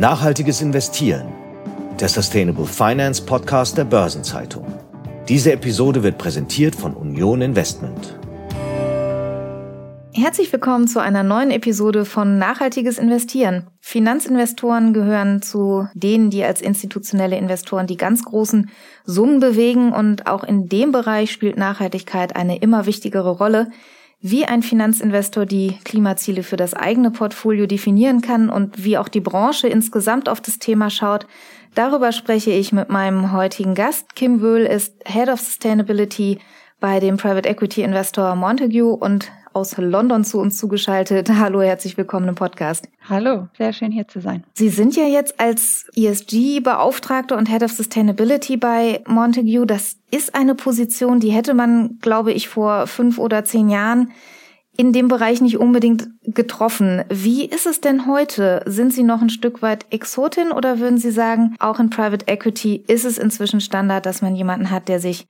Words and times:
Nachhaltiges 0.00 0.62
Investieren, 0.62 1.28
der 2.00 2.08
Sustainable 2.08 2.64
Finance 2.64 3.22
Podcast 3.22 3.76
der 3.76 3.84
Börsenzeitung. 3.84 4.64
Diese 5.28 5.52
Episode 5.52 6.02
wird 6.02 6.16
präsentiert 6.16 6.74
von 6.74 6.94
Union 6.94 7.42
Investment. 7.42 8.18
Herzlich 10.14 10.50
willkommen 10.54 10.88
zu 10.88 11.00
einer 11.00 11.22
neuen 11.22 11.50
Episode 11.50 12.06
von 12.06 12.38
Nachhaltiges 12.38 12.96
Investieren. 12.96 13.66
Finanzinvestoren 13.80 14.94
gehören 14.94 15.42
zu 15.42 15.86
denen, 15.92 16.30
die 16.30 16.44
als 16.44 16.62
institutionelle 16.62 17.36
Investoren 17.36 17.86
die 17.86 17.98
ganz 17.98 18.24
großen 18.24 18.70
Summen 19.04 19.38
bewegen 19.38 19.92
und 19.92 20.26
auch 20.26 20.44
in 20.44 20.70
dem 20.70 20.92
Bereich 20.92 21.30
spielt 21.30 21.58
Nachhaltigkeit 21.58 22.36
eine 22.36 22.56
immer 22.56 22.86
wichtigere 22.86 23.36
Rolle 23.36 23.68
wie 24.22 24.44
ein 24.44 24.62
Finanzinvestor 24.62 25.46
die 25.46 25.78
Klimaziele 25.84 26.42
für 26.42 26.56
das 26.56 26.74
eigene 26.74 27.10
Portfolio 27.10 27.66
definieren 27.66 28.20
kann 28.20 28.50
und 28.50 28.84
wie 28.84 28.98
auch 28.98 29.08
die 29.08 29.20
Branche 29.20 29.68
insgesamt 29.68 30.28
auf 30.28 30.40
das 30.40 30.58
Thema 30.58 30.90
schaut. 30.90 31.26
Darüber 31.74 32.12
spreche 32.12 32.50
ich 32.50 32.72
mit 32.72 32.90
meinem 32.90 33.32
heutigen 33.32 33.74
Gast. 33.74 34.14
Kim 34.14 34.42
Wöhl 34.42 34.66
ist 34.66 34.94
Head 35.06 35.28
of 35.28 35.40
Sustainability 35.40 36.38
bei 36.80 37.00
dem 37.00 37.16
Private 37.16 37.48
Equity 37.48 37.82
Investor 37.82 38.34
Montague 38.34 38.94
und 38.94 39.30
aus 39.52 39.76
London 39.76 40.24
zu 40.24 40.38
uns 40.38 40.56
zugeschaltet. 40.56 41.28
Hallo, 41.38 41.60
herzlich 41.60 41.96
willkommen 41.96 42.28
im 42.28 42.34
Podcast. 42.34 42.88
Hallo, 43.08 43.48
sehr 43.56 43.72
schön 43.72 43.92
hier 43.92 44.06
zu 44.08 44.20
sein. 44.20 44.44
Sie 44.54 44.68
sind 44.68 44.96
ja 44.96 45.04
jetzt 45.04 45.40
als 45.40 45.86
ESG-Beauftragte 45.94 47.36
und 47.36 47.48
Head 47.48 47.62
of 47.62 47.72
Sustainability 47.72 48.56
bei 48.56 49.02
Montague. 49.06 49.66
Das 49.66 49.96
ist 50.10 50.34
eine 50.34 50.54
Position, 50.54 51.20
die 51.20 51.30
hätte 51.30 51.54
man, 51.54 51.98
glaube 52.00 52.32
ich, 52.32 52.48
vor 52.48 52.86
fünf 52.86 53.18
oder 53.18 53.44
zehn 53.44 53.68
Jahren 53.68 54.12
in 54.76 54.92
dem 54.92 55.08
Bereich 55.08 55.40
nicht 55.42 55.58
unbedingt 55.58 56.08
getroffen. 56.22 57.04
Wie 57.10 57.44
ist 57.44 57.66
es 57.66 57.80
denn 57.80 58.06
heute? 58.06 58.62
Sind 58.66 58.94
Sie 58.94 59.02
noch 59.02 59.20
ein 59.20 59.28
Stück 59.28 59.62
weit 59.62 59.84
Exotin 59.90 60.52
oder 60.52 60.78
würden 60.78 60.96
Sie 60.96 61.10
sagen, 61.10 61.54
auch 61.58 61.80
in 61.80 61.90
Private 61.90 62.26
Equity 62.28 62.84
ist 62.86 63.04
es 63.04 63.18
inzwischen 63.18 63.60
Standard, 63.60 64.06
dass 64.06 64.22
man 64.22 64.34
jemanden 64.34 64.70
hat, 64.70 64.88
der 64.88 65.00
sich 65.00 65.26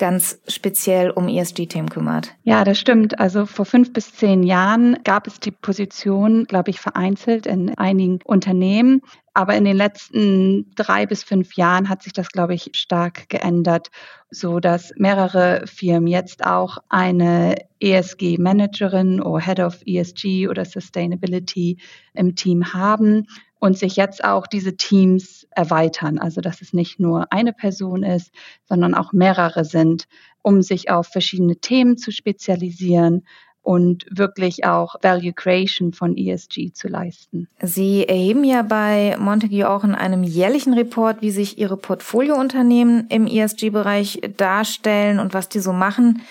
ganz 0.00 0.40
speziell 0.48 1.10
um 1.10 1.28
ESG-Themen 1.28 1.90
kümmert. 1.90 2.34
Ja, 2.42 2.64
das 2.64 2.78
stimmt. 2.78 3.20
Also 3.20 3.44
vor 3.44 3.66
fünf 3.66 3.92
bis 3.92 4.14
zehn 4.14 4.42
Jahren 4.42 4.96
gab 5.04 5.26
es 5.26 5.40
die 5.40 5.50
Position, 5.50 6.44
glaube 6.44 6.70
ich, 6.70 6.80
vereinzelt 6.80 7.46
in 7.46 7.76
einigen 7.76 8.18
Unternehmen. 8.24 9.02
Aber 9.34 9.54
in 9.54 9.66
den 9.66 9.76
letzten 9.76 10.72
drei 10.74 11.04
bis 11.04 11.22
fünf 11.22 11.54
Jahren 11.54 11.90
hat 11.90 12.02
sich 12.02 12.14
das, 12.14 12.30
glaube 12.30 12.54
ich, 12.54 12.70
stark 12.72 13.28
geändert, 13.28 13.90
so 14.30 14.58
dass 14.58 14.90
mehrere 14.96 15.66
Firmen 15.66 16.08
jetzt 16.08 16.46
auch 16.46 16.78
eine 16.88 17.56
ESG-Managerin 17.80 19.20
oder 19.20 19.44
Head 19.44 19.60
of 19.60 19.82
ESG 19.84 20.48
oder 20.48 20.64
Sustainability 20.64 21.76
im 22.14 22.34
Team 22.36 22.72
haben 22.72 23.26
und 23.60 23.78
sich 23.78 23.94
jetzt 23.94 24.24
auch 24.24 24.46
diese 24.46 24.76
Teams 24.76 25.46
erweitern. 25.52 26.18
Also 26.18 26.40
dass 26.40 26.60
es 26.60 26.72
nicht 26.72 26.98
nur 26.98 27.32
eine 27.32 27.52
Person 27.52 28.02
ist, 28.02 28.32
sondern 28.64 28.94
auch 28.94 29.12
mehrere 29.12 29.64
sind, 29.64 30.08
um 30.42 30.62
sich 30.62 30.90
auf 30.90 31.06
verschiedene 31.06 31.56
Themen 31.56 31.96
zu 31.96 32.10
spezialisieren 32.10 33.22
und 33.62 34.06
wirklich 34.10 34.64
auch 34.64 34.96
Value 35.02 35.34
Creation 35.34 35.92
von 35.92 36.16
ESG 36.16 36.72
zu 36.72 36.88
leisten. 36.88 37.46
Sie 37.60 38.08
erheben 38.08 38.42
ja 38.42 38.62
bei 38.62 39.16
Montague 39.18 39.68
auch 39.68 39.84
in 39.84 39.94
einem 39.94 40.24
jährlichen 40.24 40.72
Report, 40.72 41.20
wie 41.20 41.30
sich 41.30 41.58
Ihre 41.58 41.76
Portfoliounternehmen 41.76 43.06
im 43.10 43.26
ESG-Bereich 43.26 44.22
darstellen 44.38 45.18
und 45.18 45.34
was 45.34 45.50
die 45.50 45.60
so 45.60 45.74
machen. 45.74 46.22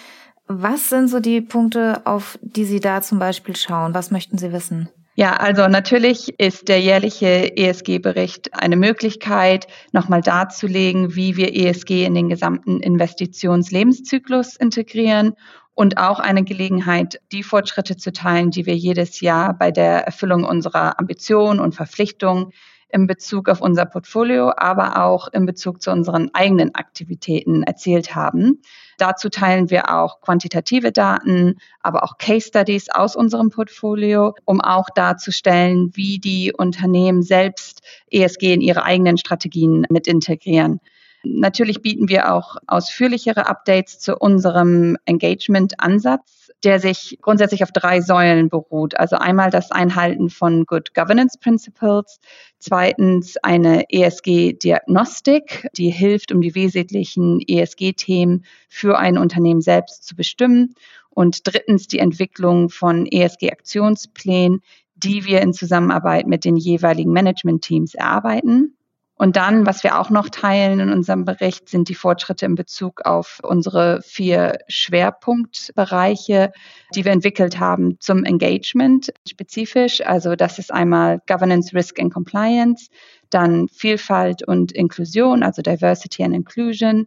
Was 0.48 0.90
sind 0.90 1.10
so 1.10 1.20
die 1.20 1.42
Punkte, 1.42 2.02
auf 2.06 2.40
die 2.42 2.66
Sie 2.66 2.80
da 2.80 3.04
zum 3.04 3.20
Beispiel 3.20 3.56
schauen? 3.56 3.94
Was 3.94 4.10
möchten 4.10 4.40
Sie 4.40 4.52
wissen? 4.52 4.90
Ja, 5.20 5.34
also 5.34 5.68
natürlich 5.68 6.40
ist 6.40 6.70
der 6.70 6.80
jährliche 6.80 7.58
ESG-Bericht 7.58 8.54
eine 8.54 8.78
Möglichkeit, 8.78 9.68
nochmal 9.92 10.22
darzulegen, 10.22 11.14
wie 11.14 11.36
wir 11.36 11.54
ESG 11.54 12.06
in 12.06 12.16
den 12.16 12.30
gesamten 12.30 12.80
Investitionslebenszyklus 12.80 14.56
integrieren 14.56 15.34
und 15.74 15.98
auch 15.98 16.22
eine 16.22 16.46
Gelegenheit, 16.46 17.20
die 17.34 17.44
Fortschritte 17.44 17.98
zu 17.98 18.14
teilen, 18.14 18.52
die 18.52 18.66
wir 18.66 18.78
jedes 18.78 19.20
Jahr 19.20 19.54
bei 19.54 19.72
der 19.72 20.06
Erfüllung 20.06 20.46
unserer 20.46 20.98
Ambitionen 20.98 21.60
und 21.60 21.76
Verpflichtungen 21.76 22.54
in 22.88 23.06
Bezug 23.06 23.50
auf 23.50 23.60
unser 23.60 23.86
Portfolio, 23.86 24.54
aber 24.56 25.04
auch 25.04 25.28
in 25.34 25.46
Bezug 25.46 25.82
zu 25.82 25.92
unseren 25.92 26.34
eigenen 26.34 26.76
Aktivitäten 26.76 27.64
erzählt 27.64 28.16
haben. 28.16 28.62
Dazu 29.00 29.30
teilen 29.30 29.70
wir 29.70 29.96
auch 29.96 30.22
quantitative 30.22 30.92
Daten, 30.92 31.56
aber 31.82 32.04
auch 32.04 32.18
Case 32.18 32.48
Studies 32.48 32.90
aus 32.90 33.16
unserem 33.16 33.50
Portfolio, 33.50 34.36
um 34.46 34.62
auch 34.62 34.90
darzustellen, 34.94 35.92
wie 35.96 36.20
die 36.20 36.54
Unternehmen 36.56 37.24
selbst 37.24 37.82
ESG 38.12 38.54
in 38.54 38.62
ihre 38.62 38.84
eigenen 38.84 39.18
Strategien 39.18 39.88
mit 39.90 40.08
integrieren. 40.08 40.82
Natürlich 41.24 41.82
bieten 41.82 42.10
wir 42.10 42.34
auch 42.34 42.58
ausführlichere 42.68 43.48
Updates 43.48 44.00
zu 44.00 44.18
unserem 44.18 44.98
Engagement-Ansatz, 45.06 46.39
der 46.64 46.80
sich 46.80 47.18
grundsätzlich 47.22 47.64
auf 47.64 47.72
drei 47.72 48.02
Säulen 48.02 48.50
beruht. 48.50 49.00
Also 49.00 49.16
einmal 49.16 49.50
das 49.50 49.72
Einhalten 49.72 50.30
von 50.30 50.66
Good 50.66 50.94
Governance 50.94 51.38
Principles, 51.40 52.20
zweitens 52.60 53.38
eine 53.38 53.86
ESG-Diagnostik, 53.90 55.70
die 55.78 55.90
hilft, 55.90 56.32
um 56.32 56.42
die 56.42 56.56
wesentlichen 56.56 57.40
ESG-Themen 57.48 58.44
für 58.68 58.98
ein 58.98 59.18
Unternehmen 59.18 59.62
selbst 59.62 60.06
zu 60.06 60.16
bestimmen 60.16 60.76
und 61.10 61.48
drittens 61.48 61.88
die 61.88 62.00
Entwicklung 62.00 62.70
von 62.70 63.06
ESG-Aktionsplänen, 63.06 64.62
die 64.96 65.26
wir 65.26 65.42
in 65.42 65.54
Zusammenarbeit 65.54 66.28
mit 66.28 66.44
den 66.44 66.58
jeweiligen 66.58 67.12
Management-Teams 67.12 67.96
erarbeiten. 67.96 68.76
Und 69.22 69.36
dann, 69.36 69.66
was 69.66 69.84
wir 69.84 70.00
auch 70.00 70.10
noch 70.10 70.30
teilen 70.30 70.80
in 70.80 70.94
unserem 70.94 71.26
Bericht, 71.26 71.68
sind 71.68 71.90
die 71.90 71.94
Fortschritte 71.94 72.46
in 72.46 72.56
Bezug 72.56 73.02
auf 73.06 73.42
unsere 73.44 74.02
vier 74.02 74.60
Schwerpunktbereiche, 74.70 76.54
die 76.96 77.04
wir 77.04 77.12
entwickelt 77.12 77.60
haben 77.60 78.00
zum 78.00 78.24
Engagement 78.24 79.12
spezifisch. 79.28 80.00
Also 80.00 80.38
das 80.38 80.58
ist 80.58 80.72
einmal 80.72 81.20
Governance, 81.28 81.76
Risk 81.76 82.00
and 82.00 82.14
Compliance, 82.14 82.88
dann 83.30 83.68
Vielfalt 83.68 84.48
und 84.48 84.72
Inklusion, 84.72 85.44
also 85.44 85.62
Diversity 85.62 86.24
and 86.24 86.34
Inclusion, 86.34 87.06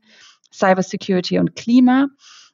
Cybersecurity 0.53 1.39
und 1.39 1.57
Klima 1.57 2.09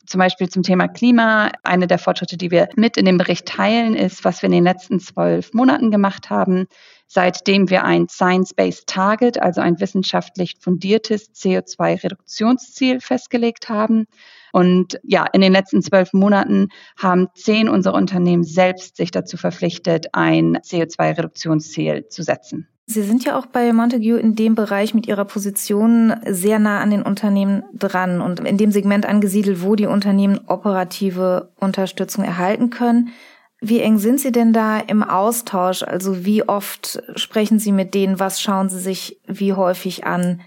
zum 0.06 0.20
Beispiel 0.20 0.48
zum 0.48 0.62
Thema 0.62 0.88
Klima. 0.88 1.50
Eine 1.64 1.86
der 1.86 1.98
Fortschritte, 1.98 2.38
die 2.38 2.50
wir 2.50 2.68
mit 2.76 2.96
in 2.96 3.04
dem 3.04 3.18
Bericht 3.18 3.44
teilen, 3.44 3.94
ist, 3.94 4.24
was 4.24 4.40
wir 4.40 4.46
in 4.46 4.54
den 4.54 4.64
letzten 4.64 5.00
zwölf 5.00 5.52
Monaten 5.52 5.90
gemacht 5.90 6.30
haben 6.30 6.66
seitdem 7.08 7.70
wir 7.70 7.84
ein 7.84 8.08
Science-Based 8.08 8.86
Target, 8.86 9.42
also 9.42 9.60
ein 9.60 9.80
wissenschaftlich 9.80 10.56
fundiertes 10.60 11.32
CO2-Reduktionsziel 11.34 13.00
festgelegt 13.00 13.68
haben. 13.68 14.06
Und 14.52 15.00
ja, 15.02 15.26
in 15.32 15.40
den 15.40 15.52
letzten 15.52 15.82
zwölf 15.82 16.12
Monaten 16.12 16.68
haben 16.96 17.28
zehn 17.34 17.68
unserer 17.68 17.94
Unternehmen 17.94 18.44
selbst 18.44 18.96
sich 18.96 19.10
dazu 19.10 19.36
verpflichtet, 19.36 20.06
ein 20.12 20.58
CO2-Reduktionsziel 20.58 22.08
zu 22.08 22.22
setzen. 22.22 22.68
Sie 22.90 23.02
sind 23.02 23.22
ja 23.24 23.38
auch 23.38 23.44
bei 23.44 23.70
Montague 23.74 24.18
in 24.18 24.34
dem 24.34 24.54
Bereich 24.54 24.94
mit 24.94 25.06
Ihrer 25.06 25.26
Position 25.26 26.14
sehr 26.24 26.58
nah 26.58 26.80
an 26.80 26.88
den 26.88 27.02
Unternehmen 27.02 27.62
dran 27.74 28.22
und 28.22 28.40
in 28.40 28.56
dem 28.56 28.70
Segment 28.70 29.04
angesiedelt, 29.04 29.62
wo 29.62 29.74
die 29.74 29.84
Unternehmen 29.84 30.40
operative 30.46 31.50
Unterstützung 31.60 32.24
erhalten 32.24 32.70
können. 32.70 33.10
Wie 33.60 33.80
eng 33.80 33.98
sind 33.98 34.20
Sie 34.20 34.30
denn 34.30 34.52
da 34.52 34.78
im 34.78 35.02
Austausch? 35.02 35.82
Also 35.82 36.24
wie 36.24 36.48
oft 36.48 37.02
sprechen 37.16 37.58
Sie 37.58 37.72
mit 37.72 37.92
denen? 37.92 38.20
Was 38.20 38.40
schauen 38.40 38.68
Sie 38.68 38.78
sich 38.78 39.18
wie 39.26 39.52
häufig 39.52 40.04
an? 40.04 40.40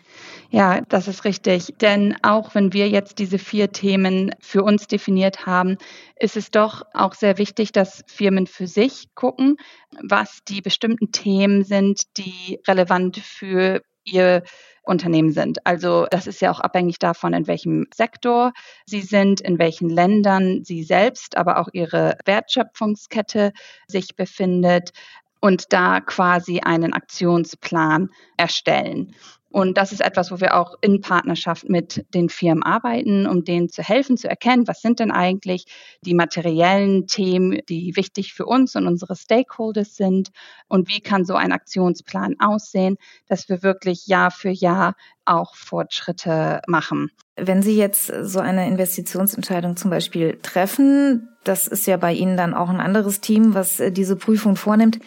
Ja, 0.49 0.81
das 0.81 1.09
ist 1.09 1.25
richtig. 1.25 1.73
Denn 1.81 2.15
auch 2.23 2.55
wenn 2.55 2.71
wir 2.71 2.87
jetzt 2.87 3.19
diese 3.19 3.37
vier 3.37 3.71
Themen 3.71 4.33
für 4.39 4.63
uns 4.63 4.87
definiert 4.87 5.45
haben, 5.45 5.77
ist 6.19 6.37
es 6.37 6.51
doch 6.51 6.83
auch 6.93 7.13
sehr 7.13 7.37
wichtig, 7.37 7.73
dass 7.73 8.03
Firmen 8.07 8.47
für 8.47 8.67
sich 8.67 9.13
gucken, 9.13 9.57
was 10.01 10.39
die 10.47 10.61
bestimmten 10.61 11.11
Themen 11.11 11.63
sind, 11.65 12.03
die 12.17 12.59
relevant 12.65 13.17
für 13.17 13.81
ihr 14.03 14.43
Unternehmen 14.83 15.31
sind. 15.31 15.65
Also 15.65 16.07
das 16.09 16.27
ist 16.27 16.41
ja 16.41 16.51
auch 16.51 16.59
abhängig 16.59 16.99
davon, 16.99 17.33
in 17.33 17.47
welchem 17.47 17.85
Sektor 17.93 18.51
sie 18.85 19.01
sind, 19.01 19.41
in 19.41 19.59
welchen 19.59 19.89
Ländern 19.89 20.63
sie 20.63 20.83
selbst, 20.83 21.37
aber 21.37 21.59
auch 21.59 21.69
ihre 21.71 22.17
Wertschöpfungskette 22.25 23.51
sich 23.87 24.15
befindet 24.15 24.91
und 25.39 25.73
da 25.73 25.99
quasi 25.99 26.61
einen 26.61 26.93
Aktionsplan 26.93 28.09
erstellen. 28.37 29.15
Und 29.51 29.77
das 29.77 29.91
ist 29.91 30.01
etwas, 30.01 30.31
wo 30.31 30.39
wir 30.39 30.55
auch 30.57 30.75
in 30.81 31.01
Partnerschaft 31.01 31.67
mit 31.67 32.05
den 32.13 32.29
Firmen 32.29 32.63
arbeiten, 32.63 33.27
um 33.27 33.43
denen 33.43 33.69
zu 33.69 33.83
helfen, 33.83 34.15
zu 34.15 34.29
erkennen, 34.29 34.67
was 34.67 34.81
sind 34.81 34.99
denn 34.99 35.11
eigentlich 35.11 35.65
die 36.01 36.13
materiellen 36.13 37.05
Themen, 37.07 37.59
die 37.67 37.95
wichtig 37.97 38.33
für 38.33 38.45
uns 38.45 38.75
und 38.75 38.87
unsere 38.87 39.15
Stakeholders 39.15 39.95
sind 39.95 40.29
und 40.69 40.87
wie 40.87 41.01
kann 41.01 41.25
so 41.25 41.35
ein 41.35 41.51
Aktionsplan 41.51 42.35
aussehen, 42.39 42.95
dass 43.27 43.49
wir 43.49 43.61
wirklich 43.61 44.07
Jahr 44.07 44.31
für 44.31 44.51
Jahr 44.51 44.95
auch 45.25 45.55
Fortschritte 45.55 46.61
machen. 46.67 47.11
Wenn 47.35 47.61
Sie 47.61 47.75
jetzt 47.75 48.11
so 48.21 48.39
eine 48.39 48.67
Investitionsentscheidung 48.67 49.75
zum 49.75 49.91
Beispiel 49.91 50.39
treffen, 50.41 51.29
das 51.43 51.67
ist 51.67 51.87
ja 51.87 51.97
bei 51.97 52.13
Ihnen 52.13 52.37
dann 52.37 52.53
auch 52.53 52.69
ein 52.69 52.79
anderes 52.79 53.19
Team, 53.19 53.53
was 53.53 53.81
diese 53.91 54.15
Prüfung 54.15 54.55
vornimmt. 54.55 54.99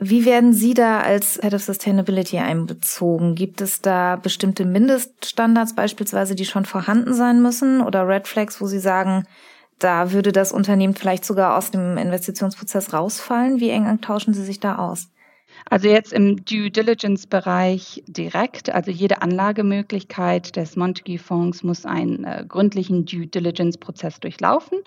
Wie 0.00 0.24
werden 0.24 0.52
Sie 0.52 0.74
da 0.74 1.00
als 1.00 1.38
Head 1.40 1.54
of 1.54 1.62
Sustainability 1.62 2.38
einbezogen? 2.38 3.36
Gibt 3.36 3.60
es 3.60 3.80
da 3.80 4.16
bestimmte 4.16 4.64
Mindeststandards 4.64 5.74
beispielsweise, 5.74 6.34
die 6.34 6.44
schon 6.44 6.64
vorhanden 6.64 7.14
sein 7.14 7.40
müssen 7.40 7.80
oder 7.80 8.08
Red 8.08 8.26
Flags, 8.26 8.60
wo 8.60 8.66
Sie 8.66 8.80
sagen, 8.80 9.24
da 9.78 10.12
würde 10.12 10.32
das 10.32 10.50
Unternehmen 10.52 10.94
vielleicht 10.94 11.24
sogar 11.24 11.56
aus 11.56 11.70
dem 11.70 11.96
Investitionsprozess 11.96 12.92
rausfallen? 12.92 13.60
Wie 13.60 13.70
eng 13.70 14.00
tauschen 14.00 14.34
Sie 14.34 14.44
sich 14.44 14.58
da 14.58 14.76
aus? 14.76 15.08
Also 15.70 15.88
jetzt 15.88 16.12
im 16.12 16.44
Due 16.44 16.70
Diligence-Bereich 16.70 18.02
direkt, 18.06 18.70
also 18.70 18.90
jede 18.90 19.22
Anlagemöglichkeit 19.22 20.56
des 20.56 20.76
Montague-Fonds 20.76 21.62
muss 21.62 21.86
einen 21.86 22.24
äh, 22.24 22.44
gründlichen 22.46 23.06
Due 23.06 23.26
Diligence-Prozess 23.26 24.20
durchlaufen, 24.20 24.80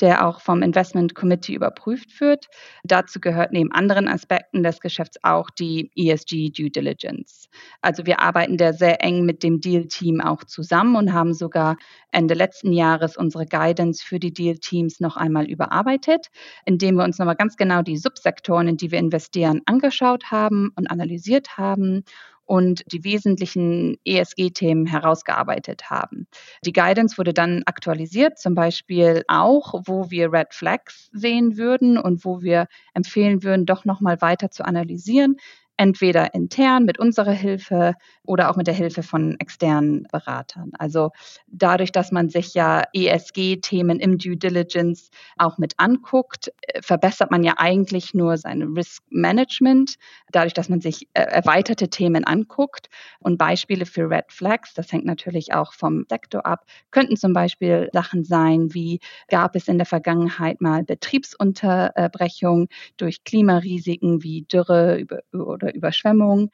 der 0.00 0.26
auch 0.26 0.40
vom 0.40 0.62
Investment 0.62 1.14
Committee 1.14 1.54
überprüft 1.54 2.20
wird. 2.20 2.48
Dazu 2.82 3.20
gehört 3.20 3.52
neben 3.52 3.72
anderen 3.72 4.08
Aspekten 4.08 4.62
des 4.62 4.80
Geschäfts 4.80 5.18
auch 5.22 5.50
die 5.50 5.90
ESG 5.96 6.50
Due 6.50 6.70
Diligence. 6.70 7.48
Also 7.82 8.06
wir 8.06 8.20
arbeiten 8.20 8.56
da 8.56 8.72
sehr 8.72 9.04
eng 9.04 9.26
mit 9.26 9.42
dem 9.42 9.60
Deal-Team 9.60 10.20
auch 10.22 10.44
zusammen 10.44 10.96
und 10.96 11.12
haben 11.12 11.34
sogar 11.34 11.76
Ende 12.10 12.34
letzten 12.34 12.72
Jahres 12.72 13.16
unsere 13.16 13.46
Guidance 13.46 14.02
für 14.04 14.18
die 14.18 14.32
Deal-Teams 14.32 15.00
noch 15.00 15.16
einmal 15.16 15.46
überarbeitet, 15.46 16.28
indem 16.64 16.96
wir 16.96 17.04
uns 17.04 17.18
nochmal 17.18 17.36
ganz 17.36 17.56
genau 17.56 17.82
die 17.82 17.98
Subsektoren, 17.98 18.68
in 18.68 18.76
die 18.78 18.90
wir 18.90 18.98
investieren, 18.98 19.60
angeschaut 19.66 20.11
angeschaut 20.12 20.30
haben 20.30 20.70
und 20.76 20.90
analysiert 20.90 21.56
haben 21.58 22.04
und 22.44 22.82
die 22.92 23.04
wesentlichen 23.04 23.98
ESG-Themen 24.04 24.84
herausgearbeitet 24.86 25.90
haben. 25.90 26.26
Die 26.64 26.72
Guidance 26.72 27.16
wurde 27.16 27.32
dann 27.32 27.62
aktualisiert, 27.66 28.38
zum 28.38 28.54
Beispiel 28.54 29.22
auch, 29.28 29.74
wo 29.86 30.10
wir 30.10 30.32
Red 30.32 30.52
Flags 30.52 31.08
sehen 31.12 31.56
würden 31.56 31.96
und 31.98 32.24
wo 32.24 32.42
wir 32.42 32.66
empfehlen 32.94 33.42
würden, 33.42 33.64
doch 33.64 33.84
nochmal 33.84 34.20
weiter 34.20 34.50
zu 34.50 34.64
analysieren, 34.64 35.36
entweder 35.76 36.34
intern 36.34 36.84
mit 36.84 36.98
unserer 36.98 37.32
Hilfe 37.32 37.94
oder 38.24 38.50
auch 38.50 38.56
mit 38.56 38.66
der 38.66 38.74
Hilfe 38.74 39.02
von 39.02 39.38
externen 39.40 40.06
Beratern. 40.12 40.72
Also 40.78 41.10
dadurch, 41.48 41.92
dass 41.92 42.12
man 42.12 42.28
sich 42.28 42.54
ja 42.54 42.82
ESG-Themen 42.92 43.98
im 43.98 44.18
Due 44.18 44.36
Diligence 44.36 45.10
auch 45.36 45.58
mit 45.58 45.74
anguckt, 45.78 46.52
verbessert 46.80 47.30
man 47.30 47.42
ja 47.42 47.54
eigentlich 47.56 48.14
nur 48.14 48.36
sein 48.36 48.62
Risk 48.62 49.02
Management, 49.10 49.96
dadurch, 50.30 50.54
dass 50.54 50.68
man 50.68 50.80
sich 50.80 51.08
äh, 51.14 51.22
erweiterte 51.22 51.88
Themen 51.88 52.24
anguckt. 52.24 52.88
Und 53.18 53.38
Beispiele 53.38 53.86
für 53.86 54.08
Red 54.08 54.30
Flags, 54.30 54.74
das 54.74 54.92
hängt 54.92 55.04
natürlich 55.04 55.52
auch 55.52 55.72
vom 55.72 56.04
Sektor 56.08 56.46
ab, 56.46 56.64
könnten 56.90 57.16
zum 57.16 57.32
Beispiel 57.32 57.88
Sachen 57.92 58.24
sein, 58.24 58.74
wie 58.74 59.00
gab 59.28 59.56
es 59.56 59.68
in 59.68 59.78
der 59.78 59.86
Vergangenheit 59.86 60.60
mal 60.60 60.84
Betriebsunterbrechung 60.84 62.68
durch 62.96 63.24
Klimarisiken 63.24 64.22
wie 64.22 64.42
Dürre 64.42 65.04
oder 65.32 65.61
Überschwemmung? 65.70 66.50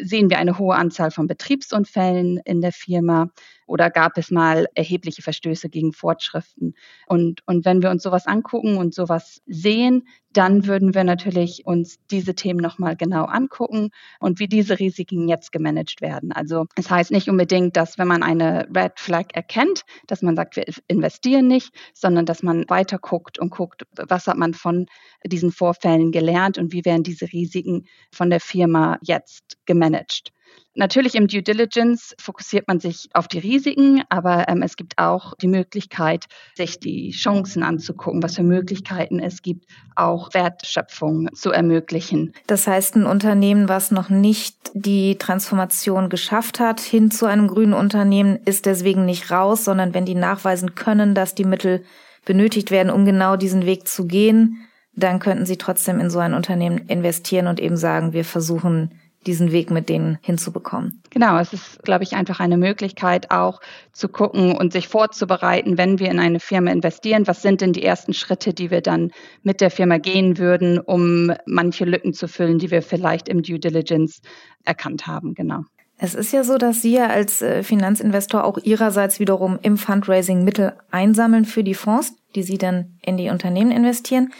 Sehen 0.00 0.30
wir 0.30 0.38
eine 0.38 0.58
hohe 0.58 0.76
Anzahl 0.76 1.10
von 1.10 1.26
Betriebsunfällen 1.26 2.38
in 2.44 2.60
der 2.60 2.72
Firma? 2.72 3.30
Oder 3.68 3.90
gab 3.90 4.16
es 4.16 4.30
mal 4.30 4.66
erhebliche 4.74 5.22
Verstöße 5.22 5.68
gegen 5.68 5.92
Fortschriften? 5.92 6.74
Und, 7.06 7.42
und 7.46 7.64
wenn 7.64 7.82
wir 7.82 7.90
uns 7.90 8.02
sowas 8.02 8.26
angucken 8.26 8.78
und 8.78 8.94
sowas 8.94 9.42
sehen, 9.46 10.08
dann 10.32 10.66
würden 10.66 10.94
wir 10.94 11.04
natürlich 11.04 11.66
uns 11.66 11.98
diese 12.10 12.34
Themen 12.34 12.60
nochmal 12.60 12.96
genau 12.96 13.24
angucken 13.24 13.90
und 14.20 14.40
wie 14.40 14.48
diese 14.48 14.78
Risiken 14.78 15.28
jetzt 15.28 15.52
gemanagt 15.52 16.00
werden. 16.00 16.32
Also 16.32 16.62
es 16.76 16.84
das 16.84 16.90
heißt 16.90 17.10
nicht 17.10 17.28
unbedingt, 17.28 17.76
dass 17.76 17.98
wenn 17.98 18.08
man 18.08 18.22
eine 18.22 18.68
Red 18.74 18.98
Flag 18.98 19.26
erkennt, 19.34 19.82
dass 20.06 20.22
man 20.22 20.36
sagt, 20.36 20.56
wir 20.56 20.64
investieren 20.86 21.46
nicht, 21.46 21.74
sondern 21.94 22.26
dass 22.26 22.42
man 22.42 22.64
weiter 22.68 22.98
guckt 22.98 23.38
und 23.38 23.50
guckt, 23.50 23.86
was 23.96 24.26
hat 24.26 24.36
man 24.36 24.54
von 24.54 24.86
diesen 25.24 25.52
Vorfällen 25.52 26.12
gelernt 26.12 26.58
und 26.58 26.72
wie 26.72 26.84
werden 26.84 27.02
diese 27.02 27.32
Risiken 27.32 27.86
von 28.12 28.30
der 28.30 28.40
Firma 28.40 28.98
jetzt 29.02 29.58
gemanagt. 29.66 30.32
Natürlich 30.74 31.16
im 31.16 31.26
Due 31.26 31.42
Diligence 31.42 32.14
fokussiert 32.20 32.68
man 32.68 32.78
sich 32.78 33.08
auf 33.12 33.26
die 33.26 33.40
Risiken, 33.40 34.02
aber 34.10 34.48
ähm, 34.48 34.62
es 34.62 34.76
gibt 34.76 34.96
auch 34.96 35.34
die 35.42 35.48
Möglichkeit, 35.48 36.26
sich 36.54 36.78
die 36.78 37.10
Chancen 37.10 37.62
anzugucken, 37.62 38.22
was 38.22 38.36
für 38.36 38.44
Möglichkeiten 38.44 39.18
es 39.18 39.42
gibt, 39.42 39.66
auch 39.96 40.32
Wertschöpfung 40.34 41.28
zu 41.34 41.50
ermöglichen. 41.50 42.32
Das 42.46 42.66
heißt, 42.66 42.96
ein 42.96 43.06
Unternehmen, 43.06 43.68
was 43.68 43.90
noch 43.90 44.08
nicht 44.08 44.56
die 44.74 45.16
Transformation 45.18 46.08
geschafft 46.08 46.60
hat 46.60 46.80
hin 46.80 47.10
zu 47.10 47.26
einem 47.26 47.48
grünen 47.48 47.74
Unternehmen, 47.74 48.38
ist 48.44 48.66
deswegen 48.66 49.04
nicht 49.04 49.30
raus, 49.30 49.64
sondern 49.64 49.94
wenn 49.94 50.04
die 50.04 50.14
nachweisen 50.14 50.74
können, 50.74 51.14
dass 51.14 51.34
die 51.34 51.44
Mittel 51.44 51.82
benötigt 52.24 52.70
werden, 52.70 52.90
um 52.90 53.04
genau 53.04 53.36
diesen 53.36 53.66
Weg 53.66 53.88
zu 53.88 54.06
gehen, 54.06 54.68
dann 54.92 55.18
könnten 55.18 55.46
sie 55.46 55.56
trotzdem 55.56 56.00
in 56.00 56.10
so 56.10 56.18
ein 56.18 56.34
Unternehmen 56.34 56.78
investieren 56.88 57.46
und 57.46 57.60
eben 57.60 57.76
sagen, 57.76 58.12
wir 58.12 58.24
versuchen 58.24 58.92
diesen 59.26 59.52
Weg 59.52 59.70
mit 59.70 59.88
denen 59.88 60.18
hinzubekommen. 60.22 61.02
Genau, 61.10 61.38
es 61.38 61.52
ist, 61.52 61.82
glaube 61.82 62.04
ich, 62.04 62.14
einfach 62.14 62.40
eine 62.40 62.56
Möglichkeit 62.56 63.30
auch 63.30 63.60
zu 63.92 64.08
gucken 64.08 64.56
und 64.56 64.72
sich 64.72 64.88
vorzubereiten, 64.88 65.76
wenn 65.76 65.98
wir 65.98 66.10
in 66.10 66.20
eine 66.20 66.40
Firma 66.40 66.70
investieren, 66.70 67.26
was 67.26 67.42
sind 67.42 67.60
denn 67.60 67.72
die 67.72 67.82
ersten 67.82 68.14
Schritte, 68.14 68.54
die 68.54 68.70
wir 68.70 68.80
dann 68.80 69.10
mit 69.42 69.60
der 69.60 69.70
Firma 69.70 69.98
gehen 69.98 70.38
würden, 70.38 70.78
um 70.78 71.32
manche 71.46 71.84
Lücken 71.84 72.14
zu 72.14 72.28
füllen, 72.28 72.58
die 72.58 72.70
wir 72.70 72.82
vielleicht 72.82 73.28
im 73.28 73.42
Due 73.42 73.58
Diligence 73.58 74.20
erkannt 74.64 75.06
haben. 75.06 75.34
Genau. 75.34 75.64
Es 76.00 76.14
ist 76.14 76.32
ja 76.32 76.44
so, 76.44 76.58
dass 76.58 76.80
Sie 76.80 76.92
ja 76.92 77.08
als 77.08 77.42
äh, 77.42 77.64
Finanzinvestor 77.64 78.44
auch 78.44 78.58
Ihrerseits 78.58 79.18
wiederum 79.18 79.58
im 79.62 79.76
Fundraising 79.76 80.44
Mittel 80.44 80.74
einsammeln 80.92 81.44
für 81.44 81.64
die 81.64 81.74
Fonds, 81.74 82.14
die 82.36 82.44
Sie 82.44 82.56
dann 82.56 82.98
in 83.02 83.16
die 83.16 83.30
Unternehmen 83.30 83.72
investieren. 83.72 84.30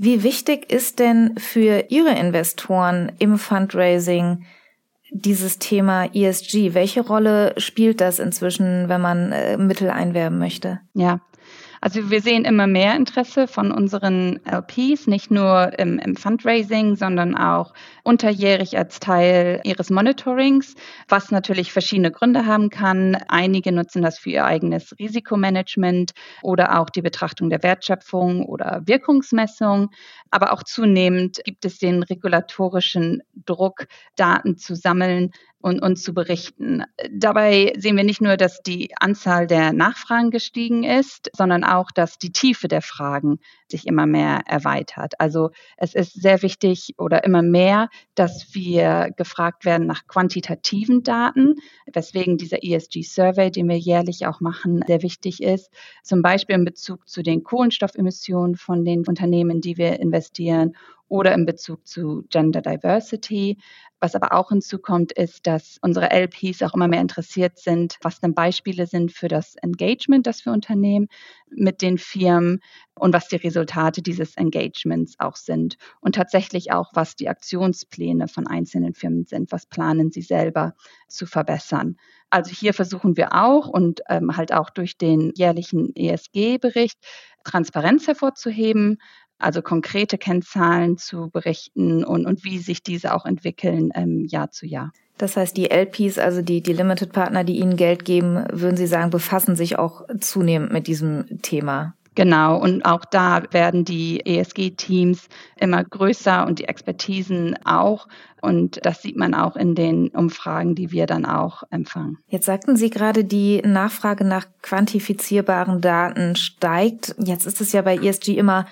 Wie 0.00 0.22
wichtig 0.22 0.70
ist 0.70 1.00
denn 1.00 1.36
für 1.38 1.86
Ihre 1.88 2.16
Investoren 2.16 3.10
im 3.18 3.36
Fundraising 3.36 4.44
dieses 5.10 5.58
Thema 5.58 6.04
ESG? 6.14 6.72
Welche 6.72 7.00
Rolle 7.00 7.52
spielt 7.56 8.00
das 8.00 8.20
inzwischen, 8.20 8.88
wenn 8.88 9.00
man 9.00 9.32
äh, 9.32 9.56
Mittel 9.56 9.90
einwerben 9.90 10.38
möchte? 10.38 10.78
Ja, 10.94 11.20
also 11.80 12.10
wir 12.10 12.20
sehen 12.20 12.44
immer 12.44 12.66
mehr 12.66 12.96
Interesse 12.96 13.46
von 13.46 13.70
unseren 13.72 14.40
LPs, 14.44 15.06
nicht 15.06 15.30
nur 15.30 15.78
im, 15.78 15.98
im, 15.98 16.16
Fundraising, 16.16 16.96
sondern 16.96 17.36
auch 17.36 17.72
unterjährig 18.02 18.76
als 18.76 19.00
Teil 19.00 19.60
ihres 19.64 19.90
Monitorings, 19.90 20.74
was 21.08 21.30
natürlich 21.30 21.72
verschiedene 21.72 22.10
Gründe 22.10 22.46
haben 22.46 22.70
kann. 22.70 23.16
Einige 23.28 23.72
nutzen 23.72 24.02
das 24.02 24.18
für 24.18 24.30
ihr 24.30 24.44
eigenes 24.44 24.94
Risikomanagement 24.98 26.12
oder 26.42 26.80
auch 26.80 26.90
die 26.90 27.02
Betrachtung 27.02 27.50
der 27.50 27.62
Wertschöpfung 27.62 28.44
oder 28.44 28.82
Wirkungsmessung. 28.84 29.90
Aber 30.30 30.52
auch 30.52 30.62
zunehmend 30.62 31.40
gibt 31.44 31.64
es 31.64 31.78
den 31.78 32.02
regulatorischen 32.02 33.22
Druck, 33.34 33.86
Daten 34.16 34.56
zu 34.56 34.74
sammeln, 34.74 35.30
und, 35.60 35.82
und 35.82 35.96
zu 35.96 36.14
berichten. 36.14 36.84
Dabei 37.10 37.72
sehen 37.76 37.96
wir 37.96 38.04
nicht 38.04 38.20
nur, 38.20 38.36
dass 38.36 38.62
die 38.62 38.90
Anzahl 38.98 39.46
der 39.46 39.72
Nachfragen 39.72 40.30
gestiegen 40.30 40.84
ist, 40.84 41.30
sondern 41.36 41.64
auch, 41.64 41.90
dass 41.90 42.18
die 42.18 42.30
Tiefe 42.30 42.68
der 42.68 42.82
Fragen 42.82 43.40
sich 43.68 43.86
immer 43.86 44.06
mehr 44.06 44.42
erweitert. 44.46 45.14
Also 45.18 45.50
es 45.76 45.94
ist 45.94 46.20
sehr 46.20 46.42
wichtig 46.42 46.94
oder 46.96 47.24
immer 47.24 47.42
mehr, 47.42 47.88
dass 48.14 48.54
wir 48.54 49.10
gefragt 49.16 49.64
werden 49.64 49.86
nach 49.86 50.06
quantitativen 50.06 51.02
Daten, 51.02 51.56
weswegen 51.92 52.38
dieser 52.38 52.62
ESG-Survey, 52.62 53.50
den 53.50 53.68
wir 53.68 53.78
jährlich 53.78 54.26
auch 54.26 54.40
machen, 54.40 54.82
sehr 54.86 55.02
wichtig 55.02 55.42
ist. 55.42 55.70
Zum 56.04 56.22
Beispiel 56.22 56.54
in 56.54 56.64
Bezug 56.64 57.08
zu 57.08 57.22
den 57.22 57.42
Kohlenstoffemissionen 57.42 58.56
von 58.56 58.84
den 58.84 59.06
Unternehmen, 59.06 59.60
die 59.60 59.76
wir 59.76 59.98
investieren 59.98 60.76
oder 61.08 61.34
in 61.34 61.46
Bezug 61.46 61.86
zu 61.86 62.24
Gender 62.30 62.60
Diversity. 62.60 63.58
Was 64.00 64.14
aber 64.14 64.32
auch 64.32 64.50
hinzukommt, 64.50 65.10
ist, 65.12 65.46
dass 65.48 65.78
unsere 65.82 66.10
LPs 66.12 66.62
auch 66.62 66.74
immer 66.74 66.86
mehr 66.86 67.00
interessiert 67.00 67.58
sind, 67.58 67.98
was 68.02 68.20
denn 68.20 68.32
Beispiele 68.32 68.86
sind 68.86 69.10
für 69.10 69.26
das 69.26 69.56
Engagement, 69.56 70.26
das 70.26 70.44
wir 70.44 70.52
unternehmen 70.52 71.08
mit 71.50 71.82
den 71.82 71.98
Firmen 71.98 72.60
und 72.94 73.12
was 73.12 73.26
die 73.26 73.36
Resultate 73.36 74.00
dieses 74.00 74.36
Engagements 74.36 75.16
auch 75.18 75.34
sind 75.34 75.78
und 76.00 76.14
tatsächlich 76.14 76.70
auch, 76.70 76.90
was 76.94 77.16
die 77.16 77.28
Aktionspläne 77.28 78.28
von 78.28 78.46
einzelnen 78.46 78.94
Firmen 78.94 79.24
sind, 79.24 79.50
was 79.50 79.66
planen 79.66 80.12
sie 80.12 80.22
selber 80.22 80.74
zu 81.08 81.26
verbessern. 81.26 81.96
Also 82.30 82.52
hier 82.52 82.74
versuchen 82.74 83.16
wir 83.16 83.32
auch 83.32 83.66
und 83.66 84.02
ähm, 84.08 84.36
halt 84.36 84.52
auch 84.52 84.70
durch 84.70 84.96
den 84.96 85.32
jährlichen 85.34 85.94
ESG-Bericht 85.96 86.98
Transparenz 87.42 88.06
hervorzuheben, 88.06 88.98
also 89.38 89.62
konkrete 89.62 90.18
Kennzahlen 90.18 90.98
zu 90.98 91.30
berichten 91.30 92.04
und, 92.04 92.26
und 92.26 92.44
wie 92.44 92.58
sich 92.58 92.82
diese 92.82 93.14
auch 93.14 93.24
entwickeln 93.24 93.90
ähm, 93.94 94.26
Jahr 94.26 94.50
zu 94.50 94.66
Jahr. 94.66 94.92
Das 95.18 95.36
heißt, 95.36 95.56
die 95.56 95.70
LPs, 95.70 96.18
also 96.18 96.42
die, 96.42 96.62
die 96.62 96.72
Limited 96.72 97.12
Partner, 97.12 97.42
die 97.42 97.58
Ihnen 97.58 97.76
Geld 97.76 98.04
geben, 98.04 98.44
würden 98.52 98.76
Sie 98.76 98.86
sagen, 98.86 99.10
befassen 99.10 99.56
sich 99.56 99.78
auch 99.78 100.02
zunehmend 100.20 100.72
mit 100.72 100.86
diesem 100.86 101.42
Thema. 101.42 101.94
Genau, 102.14 102.58
und 102.60 102.84
auch 102.84 103.04
da 103.04 103.44
werden 103.52 103.84
die 103.84 104.26
ESG-Teams 104.26 105.28
immer 105.54 105.84
größer 105.84 106.46
und 106.46 106.58
die 106.58 106.64
Expertisen 106.64 107.56
auch. 107.64 108.08
Und 108.40 108.84
das 108.84 109.02
sieht 109.02 109.16
man 109.16 109.34
auch 109.34 109.54
in 109.54 109.76
den 109.76 110.08
Umfragen, 110.08 110.74
die 110.74 110.90
wir 110.90 111.06
dann 111.06 111.24
auch 111.24 111.62
empfangen. 111.70 112.18
Jetzt 112.28 112.46
sagten 112.46 112.76
Sie 112.76 112.90
gerade, 112.90 113.24
die 113.24 113.62
Nachfrage 113.62 114.24
nach 114.24 114.46
quantifizierbaren 114.62 115.80
Daten 115.80 116.34
steigt. 116.34 117.14
Jetzt 117.18 117.46
ist 117.46 117.60
es 117.60 117.70
ja 117.70 117.82
bei 117.82 117.96
ESG 117.96 118.36
immer 118.36 118.66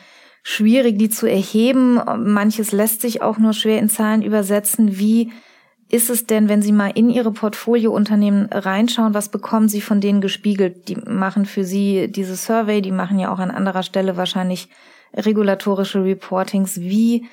schwierig, 0.46 0.96
die 0.96 1.10
zu 1.10 1.26
erheben. 1.26 2.00
Manches 2.18 2.70
lässt 2.70 3.00
sich 3.00 3.20
auch 3.20 3.36
nur 3.36 3.52
schwer 3.52 3.80
in 3.80 3.88
Zahlen 3.88 4.22
übersetzen. 4.22 4.96
Wie 4.96 5.32
ist 5.88 6.08
es 6.08 6.26
denn, 6.26 6.48
wenn 6.48 6.62
Sie 6.62 6.70
mal 6.70 6.92
in 6.94 7.10
Ihre 7.10 7.32
Portfoliounternehmen 7.32 8.46
reinschauen, 8.52 9.12
was 9.12 9.28
bekommen 9.28 9.68
Sie 9.68 9.80
von 9.80 10.00
denen 10.00 10.20
gespiegelt? 10.20 10.88
Die 10.88 10.94
machen 10.94 11.46
für 11.46 11.64
Sie 11.64 12.06
diese 12.12 12.36
Survey, 12.36 12.80
die 12.80 12.92
machen 12.92 13.18
ja 13.18 13.32
auch 13.32 13.40
an 13.40 13.50
anderer 13.50 13.82
Stelle 13.82 14.16
wahrscheinlich 14.16 14.68
regulatorische 15.14 16.04
Reportings. 16.04 16.80
Wie 16.80 17.26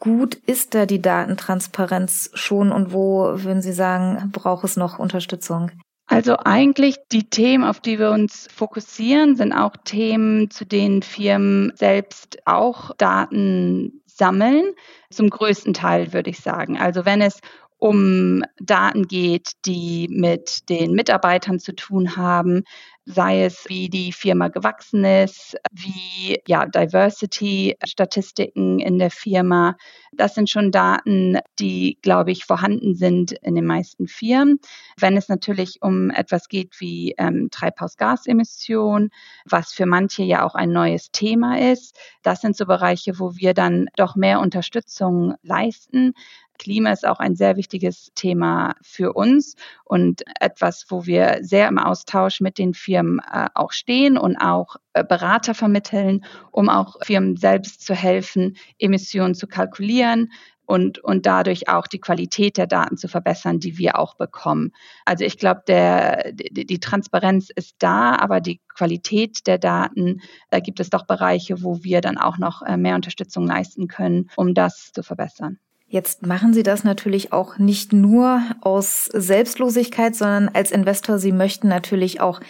gut 0.00 0.34
ist 0.34 0.74
da 0.74 0.84
die 0.84 1.00
Datentransparenz 1.00 2.30
schon 2.34 2.72
und 2.72 2.92
wo 2.92 3.34
würden 3.36 3.62
Sie 3.62 3.72
sagen, 3.72 4.30
braucht 4.32 4.64
es 4.64 4.76
noch 4.76 4.98
Unterstützung? 4.98 5.70
Also 6.08 6.36
eigentlich 6.38 6.96
die 7.12 7.28
Themen, 7.28 7.64
auf 7.64 7.80
die 7.80 7.98
wir 7.98 8.10
uns 8.10 8.48
fokussieren, 8.50 9.36
sind 9.36 9.52
auch 9.52 9.76
Themen, 9.84 10.50
zu 10.50 10.64
denen 10.64 11.02
Firmen 11.02 11.70
selbst 11.76 12.38
auch 12.46 12.96
Daten 12.96 14.02
sammeln. 14.06 14.72
Zum 15.10 15.28
größten 15.28 15.74
Teil 15.74 16.14
würde 16.14 16.30
ich 16.30 16.40
sagen. 16.40 16.78
Also 16.78 17.04
wenn 17.04 17.20
es 17.20 17.40
um 17.76 18.42
Daten 18.58 19.06
geht, 19.06 19.52
die 19.66 20.08
mit 20.10 20.68
den 20.70 20.92
Mitarbeitern 20.92 21.60
zu 21.60 21.74
tun 21.74 22.16
haben, 22.16 22.64
sei 23.08 23.44
es 23.44 23.64
wie 23.68 23.88
die 23.88 24.12
Firma 24.12 24.48
gewachsen 24.48 25.04
ist, 25.04 25.56
wie 25.72 26.40
ja 26.46 26.66
Diversity-Statistiken 26.66 28.78
in 28.80 28.98
der 28.98 29.10
Firma. 29.10 29.76
Das 30.12 30.34
sind 30.34 30.50
schon 30.50 30.70
Daten, 30.70 31.38
die, 31.58 31.96
glaube 32.02 32.32
ich, 32.32 32.44
vorhanden 32.44 32.94
sind 32.94 33.32
in 33.32 33.54
den 33.54 33.64
meisten 33.64 34.08
Firmen. 34.08 34.58
Wenn 34.98 35.16
es 35.16 35.30
natürlich 35.30 35.78
um 35.80 36.10
etwas 36.10 36.48
geht 36.48 36.78
wie 36.80 37.14
ähm, 37.16 37.48
Treibhausgasemissionen, 37.50 39.08
was 39.46 39.72
für 39.72 39.86
manche 39.86 40.22
ja 40.22 40.44
auch 40.44 40.54
ein 40.54 40.70
neues 40.70 41.10
Thema 41.10 41.58
ist, 41.58 41.98
das 42.22 42.42
sind 42.42 42.58
so 42.58 42.66
Bereiche, 42.66 43.18
wo 43.18 43.36
wir 43.36 43.54
dann 43.54 43.86
doch 43.96 44.16
mehr 44.16 44.40
Unterstützung 44.40 45.32
leisten. 45.42 46.12
Klima 46.58 46.92
ist 46.92 47.06
auch 47.06 47.18
ein 47.18 47.36
sehr 47.36 47.56
wichtiges 47.56 48.10
Thema 48.14 48.74
für 48.82 49.12
uns 49.14 49.54
und 49.84 50.22
etwas, 50.40 50.86
wo 50.88 51.06
wir 51.06 51.38
sehr 51.40 51.68
im 51.68 51.78
Austausch 51.78 52.40
mit 52.40 52.58
den 52.58 52.74
Firmen 52.74 53.20
äh, 53.20 53.48
auch 53.54 53.72
stehen 53.72 54.18
und 54.18 54.36
auch 54.36 54.76
äh, 54.92 55.04
Berater 55.04 55.54
vermitteln, 55.54 56.24
um 56.50 56.68
auch 56.68 56.96
Firmen 57.02 57.36
selbst 57.36 57.84
zu 57.84 57.94
helfen, 57.94 58.56
Emissionen 58.78 59.34
zu 59.34 59.46
kalkulieren, 59.46 60.30
und, 60.68 60.98
und 60.98 61.24
dadurch 61.24 61.68
auch 61.70 61.86
die 61.86 61.98
Qualität 61.98 62.58
der 62.58 62.66
Daten 62.66 62.98
zu 62.98 63.08
verbessern, 63.08 63.58
die 63.58 63.78
wir 63.78 63.98
auch 63.98 64.14
bekommen. 64.14 64.72
Also 65.06 65.24
ich 65.24 65.38
glaube, 65.38 65.62
die, 65.66 66.66
die 66.66 66.78
Transparenz 66.78 67.48
ist 67.48 67.76
da, 67.78 68.14
aber 68.16 68.42
die 68.42 68.60
Qualität 68.68 69.46
der 69.46 69.56
Daten, 69.56 70.20
da 70.50 70.60
gibt 70.60 70.78
es 70.78 70.90
doch 70.90 71.06
Bereiche, 71.06 71.62
wo 71.62 71.82
wir 71.82 72.02
dann 72.02 72.18
auch 72.18 72.36
noch 72.36 72.60
äh, 72.60 72.76
mehr 72.76 72.96
Unterstützung 72.96 73.46
leisten 73.46 73.88
können, 73.88 74.28
um 74.36 74.52
das 74.52 74.92
zu 74.92 75.02
verbessern. 75.02 75.58
Jetzt 75.90 76.26
machen 76.26 76.52
Sie 76.52 76.62
das 76.62 76.84
natürlich 76.84 77.32
auch 77.32 77.56
nicht 77.56 77.94
nur 77.94 78.42
aus 78.60 79.06
Selbstlosigkeit, 79.06 80.14
sondern 80.14 80.50
als 80.50 80.70
Investor, 80.70 81.18
Sie 81.18 81.32
möchten 81.32 81.68
natürlich 81.68 82.20
auch 82.20 82.40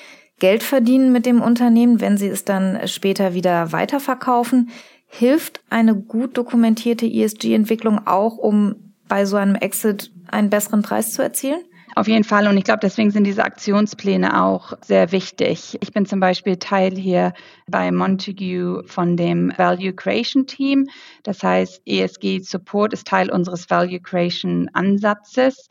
Geld 0.40 0.64
verdienen 0.64 1.12
mit 1.12 1.24
dem 1.24 1.40
Unternehmen, 1.40 2.00
wenn 2.00 2.16
Sie 2.16 2.26
es 2.26 2.44
dann 2.44 2.86
später 2.88 3.34
wieder 3.34 3.70
weiterverkaufen. 3.70 4.70
Hilft 5.06 5.60
eine 5.70 5.94
gut 5.94 6.36
dokumentierte 6.36 7.06
ESG-Entwicklung 7.06 8.06
auch, 8.06 8.38
um 8.38 8.74
bei 9.06 9.24
so 9.24 9.36
einem 9.36 9.54
Exit 9.54 10.10
einen 10.26 10.50
besseren 10.50 10.82
Preis 10.82 11.12
zu 11.12 11.22
erzielen? 11.22 11.60
Auf 11.94 12.06
jeden 12.06 12.24
Fall. 12.24 12.46
Und 12.46 12.56
ich 12.56 12.64
glaube, 12.64 12.80
deswegen 12.82 13.10
sind 13.10 13.24
diese 13.24 13.44
Aktionspläne 13.44 14.42
auch 14.42 14.72
sehr 14.82 15.10
wichtig. 15.10 15.76
Ich 15.80 15.92
bin 15.92 16.06
zum 16.06 16.20
Beispiel 16.20 16.56
Teil 16.56 16.94
hier 16.94 17.32
bei 17.66 17.90
Montague 17.90 18.84
von 18.86 19.16
dem 19.16 19.52
Value 19.56 19.92
Creation 19.92 20.46
Team. 20.46 20.88
Das 21.22 21.42
heißt, 21.42 21.82
ESG 21.86 22.40
Support 22.40 22.92
ist 22.92 23.06
Teil 23.06 23.30
unseres 23.30 23.68
Value 23.70 24.00
Creation 24.00 24.68
Ansatzes. 24.72 25.68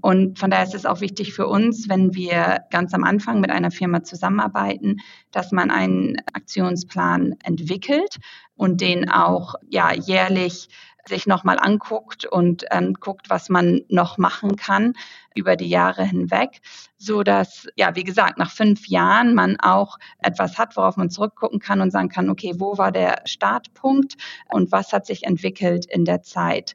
Und 0.00 0.38
von 0.38 0.50
daher 0.50 0.64
ist 0.64 0.74
es 0.74 0.86
auch 0.86 1.00
wichtig 1.00 1.32
für 1.32 1.46
uns, 1.46 1.88
wenn 1.88 2.14
wir 2.14 2.60
ganz 2.70 2.94
am 2.94 3.04
Anfang 3.04 3.40
mit 3.40 3.50
einer 3.50 3.70
Firma 3.70 4.02
zusammenarbeiten, 4.02 4.98
dass 5.32 5.52
man 5.52 5.70
einen 5.70 6.16
Aktionsplan 6.32 7.34
entwickelt 7.42 8.16
und 8.56 8.80
den 8.80 9.10
auch 9.10 9.54
ja 9.68 9.92
jährlich 9.92 10.68
sich 11.06 11.26
nochmal 11.26 11.58
anguckt 11.58 12.26
und 12.26 12.64
ähm, 12.70 12.94
guckt, 12.94 13.30
was 13.30 13.48
man 13.48 13.82
noch 13.88 14.18
machen 14.18 14.56
kann 14.56 14.94
über 15.34 15.56
die 15.56 15.68
Jahre 15.68 16.04
hinweg, 16.04 16.60
so 16.96 17.22
dass, 17.22 17.66
ja, 17.76 17.94
wie 17.94 18.04
gesagt, 18.04 18.38
nach 18.38 18.50
fünf 18.50 18.88
Jahren 18.88 19.34
man 19.34 19.58
auch 19.60 19.98
etwas 20.18 20.58
hat, 20.58 20.76
worauf 20.76 20.96
man 20.96 21.10
zurückgucken 21.10 21.60
kann 21.60 21.80
und 21.80 21.90
sagen 21.90 22.08
kann, 22.08 22.28
okay, 22.28 22.54
wo 22.58 22.76
war 22.76 22.92
der 22.92 23.22
Startpunkt 23.24 24.16
und 24.48 24.72
was 24.72 24.92
hat 24.92 25.06
sich 25.06 25.24
entwickelt 25.24 25.86
in 25.86 26.04
der 26.04 26.22
Zeit? 26.22 26.74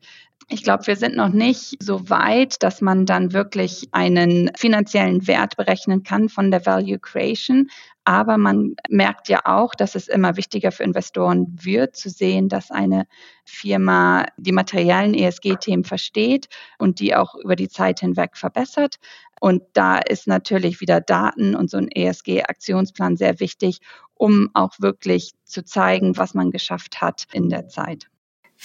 Ich 0.50 0.64
glaube, 0.64 0.86
wir 0.88 0.96
sind 0.96 1.16
noch 1.16 1.30
nicht 1.30 1.82
so 1.82 2.10
weit, 2.10 2.62
dass 2.64 2.82
man 2.82 3.06
dann 3.06 3.34
wirklich 3.34 3.88
einen 3.92 4.52
finanziellen 4.56 5.26
Wert 5.28 5.56
berechnen 5.58 6.04
kann 6.04 6.30
von 6.30 6.52
der 6.52 6.66
Value 6.66 7.00
Creation. 7.00 7.70
Aber 8.06 8.38
man 8.38 8.76
merkt 8.90 9.30
ja 9.30 9.42
auch, 9.46 9.74
dass 9.74 9.96
es 9.96 10.10
immer 10.10 10.36
wichtiger 10.36 10.72
für 10.74 10.84
Investoren 10.84 11.58
wird, 11.62 11.96
zu 11.96 12.10
sehen, 12.10 12.50
dass 12.50 12.70
eine 12.70 13.08
Firma 13.46 14.26
die 14.36 14.52
materiellen 14.52 15.14
ESG-Themen 15.14 15.86
versteht 15.86 16.50
und 16.78 17.00
die 17.00 17.16
auch 17.16 17.36
über 17.36 17.56
die 17.56 17.70
Zeit 17.70 18.02
hinweg 18.02 18.36
verbessert. 18.36 18.98
Und 19.40 19.64
da 19.74 19.98
ist 19.98 20.28
natürlich 20.28 20.82
wieder 20.82 21.00
Daten 21.00 21.56
und 21.56 21.70
so 21.70 21.78
ein 21.78 21.90
ESG-Aktionsplan 21.90 23.16
sehr 23.16 23.40
wichtig, 23.40 23.80
um 24.16 24.50
auch 24.54 24.74
wirklich 24.80 25.32
zu 25.46 25.64
zeigen, 25.64 26.18
was 26.18 26.34
man 26.34 26.52
geschafft 26.52 27.02
hat 27.02 27.26
in 27.32 27.50
der 27.50 27.70
Zeit. 27.70 28.10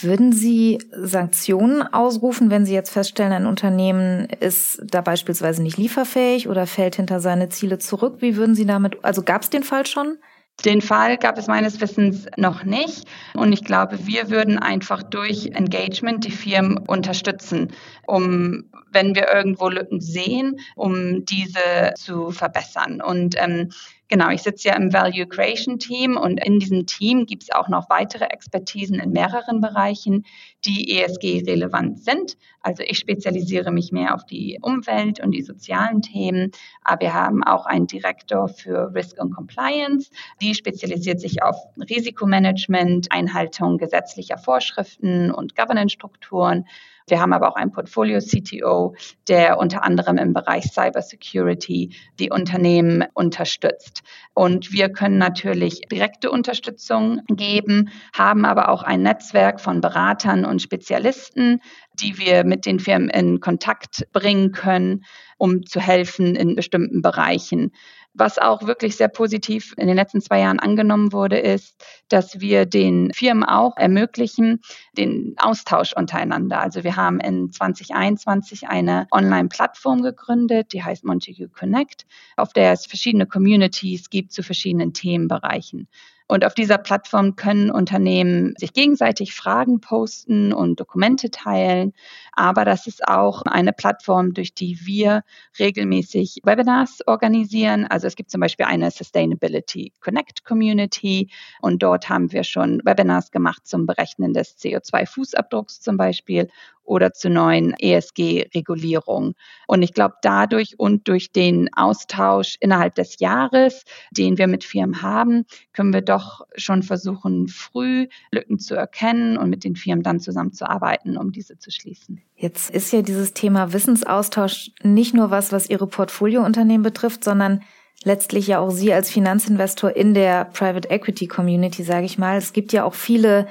Würden 0.01 0.33
Sie 0.33 0.79
Sanktionen 0.93 1.83
ausrufen, 1.83 2.51
wenn 2.51 2.65
Sie 2.65 2.75
jetzt 2.75 2.91
feststellen, 2.91 3.33
ein 3.33 3.47
Unternehmen 3.47 4.27
ist 4.27 4.81
da 4.85 5.01
beispielsweise 5.01 5.61
nicht 5.61 5.77
lieferfähig 5.77 6.49
oder 6.49 6.69
fällt 6.69 6.97
hinter 6.97 7.19
seine 7.19 7.49
Ziele 7.49 7.79
zurück? 7.79 8.19
Wie 8.21 8.37
würden 8.37 8.55
Sie 8.55 8.65
damit, 8.65 9.05
also 9.05 9.23
gab 9.23 9.43
es 9.43 9.51
den 9.51 9.65
Fall 9.65 9.87
schon? 9.87 10.19
Den 10.65 10.83
Fall 10.83 11.19
gab 11.19 11.37
es 11.39 11.47
meines 11.47 11.81
Wissens 11.81 12.27
noch 12.37 12.65
nicht. 12.65 13.07
Und 13.35 13.53
ich 13.53 13.65
glaube, 13.65 14.07
wir 14.07 14.31
würden 14.31 14.59
einfach 14.59 15.03
durch 15.03 15.47
Engagement 15.55 16.25
die 16.25 16.33
Firmen 16.33 16.79
unterstützen, 16.79 17.73
um, 18.07 18.71
wenn 18.93 19.15
wir 19.15 19.33
irgendwo 19.33 19.69
Lücken 19.69 20.01
sehen, 20.01 20.57
um 20.75 21.25
diese 21.25 21.95
zu 21.97 22.31
verbessern. 22.31 23.01
Und 23.01 23.35
ähm, 23.37 23.71
Genau, 24.11 24.31
ich 24.31 24.43
sitze 24.43 24.69
ja 24.69 24.77
im 24.77 24.91
Value 24.95 25.27
Creation 25.27 25.79
Team 25.79 26.17
und 26.17 26.43
in 26.43 26.59
diesem 26.59 26.87
Team 26.87 27.27
gibt 27.27 27.43
es 27.43 27.51
auch 27.51 27.69
noch 27.69 27.91
weitere 27.91 28.25
Expertisen 28.25 28.99
in 29.01 29.11
mehreren 29.11 29.61
Bereichen, 29.61 30.25
die 30.65 30.99
ESG-relevant 30.99 32.03
sind. 32.03 32.39
Also 32.63 32.83
ich 32.87 32.97
spezialisiere 32.97 33.71
mich 33.71 33.93
mehr 33.93 34.15
auf 34.15 34.25
die 34.25 34.59
Umwelt 34.63 35.21
und 35.21 35.33
die 35.33 35.43
sozialen 35.43 36.01
Themen, 36.01 36.53
aber 36.83 37.03
wir 37.03 37.15
haben 37.15 37.45
auch 37.45 37.67
einen 37.67 37.87
Direktor 37.87 38.49
für 38.49 38.95
Risk 38.95 39.21
und 39.21 39.35
Compliance, 39.35 40.11
die 40.41 40.55
spezialisiert 40.55 41.21
sich 41.21 41.43
auf 41.43 41.57
Risikomanagement, 41.77 43.13
Einhaltung 43.13 43.77
gesetzlicher 43.77 44.39
Vorschriften 44.39 45.31
und 45.31 45.55
Governance-Strukturen. 45.55 46.65
Wir 47.11 47.21
haben 47.21 47.33
aber 47.33 47.49
auch 47.49 47.57
einen 47.57 47.73
Portfolio-CTO, 47.73 48.95
der 49.29 49.59
unter 49.59 49.85
anderem 49.85 50.19
im 50.19 50.33
Bereich 50.33 50.65
Cybersecurity 50.65 51.95
die 52.19 52.31
Unternehmen 52.31 53.05
unterstützt. 53.15 54.03
Und 54.35 54.73
wir 54.73 54.89
können 54.91 55.19
natürlich 55.19 55.83
direkte 55.91 56.31
Unterstützung 56.31 57.23
geben, 57.29 57.91
haben 58.13 58.45
aber 58.45 58.69
auch 58.69 58.83
ein 58.83 59.03
Netzwerk 59.03 59.61
von 59.61 59.81
Beratern 59.81 60.45
und 60.45 60.63
Spezialisten, 60.63 61.61
die 61.95 62.19
wir 62.19 62.45
mit 62.45 62.67
den 62.67 62.81
Firmen 62.81 63.11
in 63.11 63.41
Kontakt 63.41 64.07
bringen 64.13 64.53
können, 64.53 65.05
um 65.37 65.65
zu 65.65 65.81
helfen 65.81 66.35
in 66.35 66.55
bestimmten 66.55 67.03
Bereichen. 67.03 67.73
Was 68.19 68.37
auch 68.39 68.63
wirklich 68.63 68.97
sehr 68.97 69.07
positiv 69.07 69.75
in 69.77 69.87
den 69.87 69.95
letzten 69.95 70.21
zwei 70.21 70.41
Jahren 70.41 70.59
angenommen 70.59 71.13
wurde, 71.13 71.39
ist, 71.39 71.77
dass 72.09 72.41
wir 72.41 72.67
den 72.67 73.13
Firmen 73.13 73.45
auch 73.45 73.77
ermöglichen, 73.77 74.61
den 74.97 75.37
Austausch 75.39 75.93
untereinander. 75.93 76.61
Also 76.61 76.83
wir 76.83 76.97
haben 76.97 77.21
in 77.21 77.53
2021 77.53 78.67
eine 78.67 79.07
Online-Plattform 79.13 80.03
gegründet, 80.03 80.73
die 80.73 80.83
heißt 80.83 81.05
Montague 81.05 81.49
Connect, 81.49 82.07
auf 82.37 82.53
der 82.53 82.73
es 82.73 82.87
verschiedene 82.87 83.27
Communities 83.27 84.11
gibt 84.11 84.33
zu 84.33 84.43
verschiedenen 84.43 84.93
Themenbereichen. 84.93 85.87
Und 86.29 86.45
auf 86.45 86.53
dieser 86.53 86.77
Plattform 86.77 87.37
können 87.37 87.71
Unternehmen 87.71 88.53
sich 88.59 88.75
gegenseitig 88.75 89.35
Fragen 89.35 89.81
posten 89.81 90.53
und 90.53 90.79
Dokumente 90.79 91.31
teilen. 91.31 91.95
Aber 92.33 92.67
das 92.67 92.87
ist 92.87 93.09
auch 93.09 93.43
eine 93.43 93.73
Plattform, 93.73 94.35
durch 94.35 94.55
die 94.55 94.79
wir 94.85 95.23
regelmäßig 95.59 96.41
Webinars 96.45 97.01
organisieren. 97.07 97.87
Also 97.87 98.07
es 98.07 98.15
gibt 98.15 98.31
zum 98.31 98.43
Beispiel 98.43 98.67
eine 98.67 98.91
Sustainability 98.91 99.95
Connect 100.01 100.45
Community 100.45 101.31
und 101.63 101.83
dort 101.83 102.11
haben 102.11 102.31
wir 102.31 102.45
schon 102.45 102.83
Webinars 102.85 103.31
gemacht 103.31 103.67
zum 103.67 103.87
Berechnen 103.87 104.35
des 104.35 104.59
CO2-Fußabdrucks 104.59 105.81
zum 105.81 105.97
Beispiel 105.97 106.49
oder 106.89 107.13
zu 107.13 107.29
neuen 107.29 107.75
ESG-Regulierungen. 107.79 109.35
Und 109.67 109.83
ich 109.83 109.93
glaube, 109.93 110.15
dadurch 110.23 110.79
und 110.79 111.07
durch 111.07 111.31
den 111.31 111.69
Austausch 111.75 112.57
innerhalb 112.61 112.95
des 112.95 113.21
Jahres, 113.21 113.85
den 114.11 114.39
wir 114.39 114.47
mit 114.47 114.65
Firmen 114.65 115.03
haben, 115.03 115.45
können 115.73 115.93
wir 115.93 116.01
doch 116.01 116.47
schon 116.57 116.83
versuchen, 116.83 117.49
früh 117.49 118.09
Lücken 118.33 118.59
zu 118.59 118.75
erkennen 118.75 119.37
und 119.37 119.51
mit 119.51 119.65
den 119.65 119.77
Firmen 119.77 120.03
dann 120.03 120.19
zusammenzuarbeiten, 120.19 121.17
um 121.19 121.31
diese 121.31 121.59
zu 121.59 121.71
schließen. 121.71 122.23
Jetzt 122.37 122.71
ist 122.71 122.93
ja 122.93 123.03
dieses 123.03 123.35
Thema 123.35 123.73
Wissensaustausch 123.73 124.71
nicht 124.83 125.15
nur 125.15 125.31
was, 125.31 125.53
was 125.53 125.69
Ihre 125.69 125.87
Portfoliounternehmen 125.87 126.83
betrifft, 126.83 127.23
sondern 127.23 127.61
letztlich 128.05 128.47
ja 128.47 128.61
auch 128.61 128.71
Sie 128.71 128.93
als 128.93 129.11
Finanzinvestor 129.11 129.95
in 129.95 130.15
der 130.15 130.47
Private 130.47 130.89
Equity 130.89 131.27
Community, 131.27 131.83
sage 131.83 132.07
ich 132.07 132.17
mal. 132.17 132.39
Es 132.39 132.53
gibt 132.53 132.73
ja 132.73 132.85
auch 132.85 132.95
viele 132.95 133.49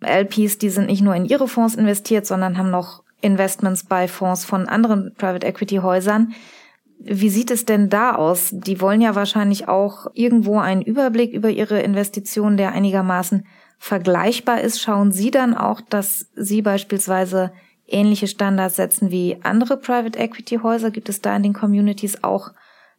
LPs, 0.00 0.58
die 0.58 0.70
sind 0.70 0.86
nicht 0.86 1.02
nur 1.02 1.14
in 1.14 1.24
ihre 1.24 1.48
Fonds 1.48 1.74
investiert, 1.74 2.26
sondern 2.26 2.58
haben 2.58 2.70
noch 2.70 3.02
Investments 3.20 3.84
bei 3.84 4.08
Fonds 4.08 4.44
von 4.44 4.68
anderen 4.68 5.14
Private 5.16 5.46
Equity 5.46 5.76
Häusern. 5.76 6.34
Wie 7.00 7.30
sieht 7.30 7.50
es 7.50 7.64
denn 7.64 7.88
da 7.88 8.14
aus? 8.14 8.50
Die 8.52 8.80
wollen 8.80 9.00
ja 9.00 9.14
wahrscheinlich 9.14 9.68
auch 9.68 10.08
irgendwo 10.14 10.58
einen 10.58 10.82
Überblick 10.82 11.32
über 11.32 11.50
ihre 11.50 11.80
Investitionen, 11.80 12.56
der 12.56 12.72
einigermaßen 12.72 13.46
vergleichbar 13.78 14.60
ist. 14.60 14.80
Schauen 14.80 15.12
Sie 15.12 15.30
dann 15.30 15.54
auch, 15.54 15.80
dass 15.80 16.26
Sie 16.34 16.62
beispielsweise 16.62 17.52
ähnliche 17.86 18.26
Standards 18.26 18.76
setzen 18.76 19.10
wie 19.10 19.38
andere 19.42 19.76
Private 19.76 20.18
Equity 20.18 20.58
Häuser? 20.62 20.90
Gibt 20.90 21.08
es 21.08 21.22
da 21.22 21.34
in 21.36 21.42
den 21.42 21.52
Communities 21.54 22.22
auch 22.22 22.50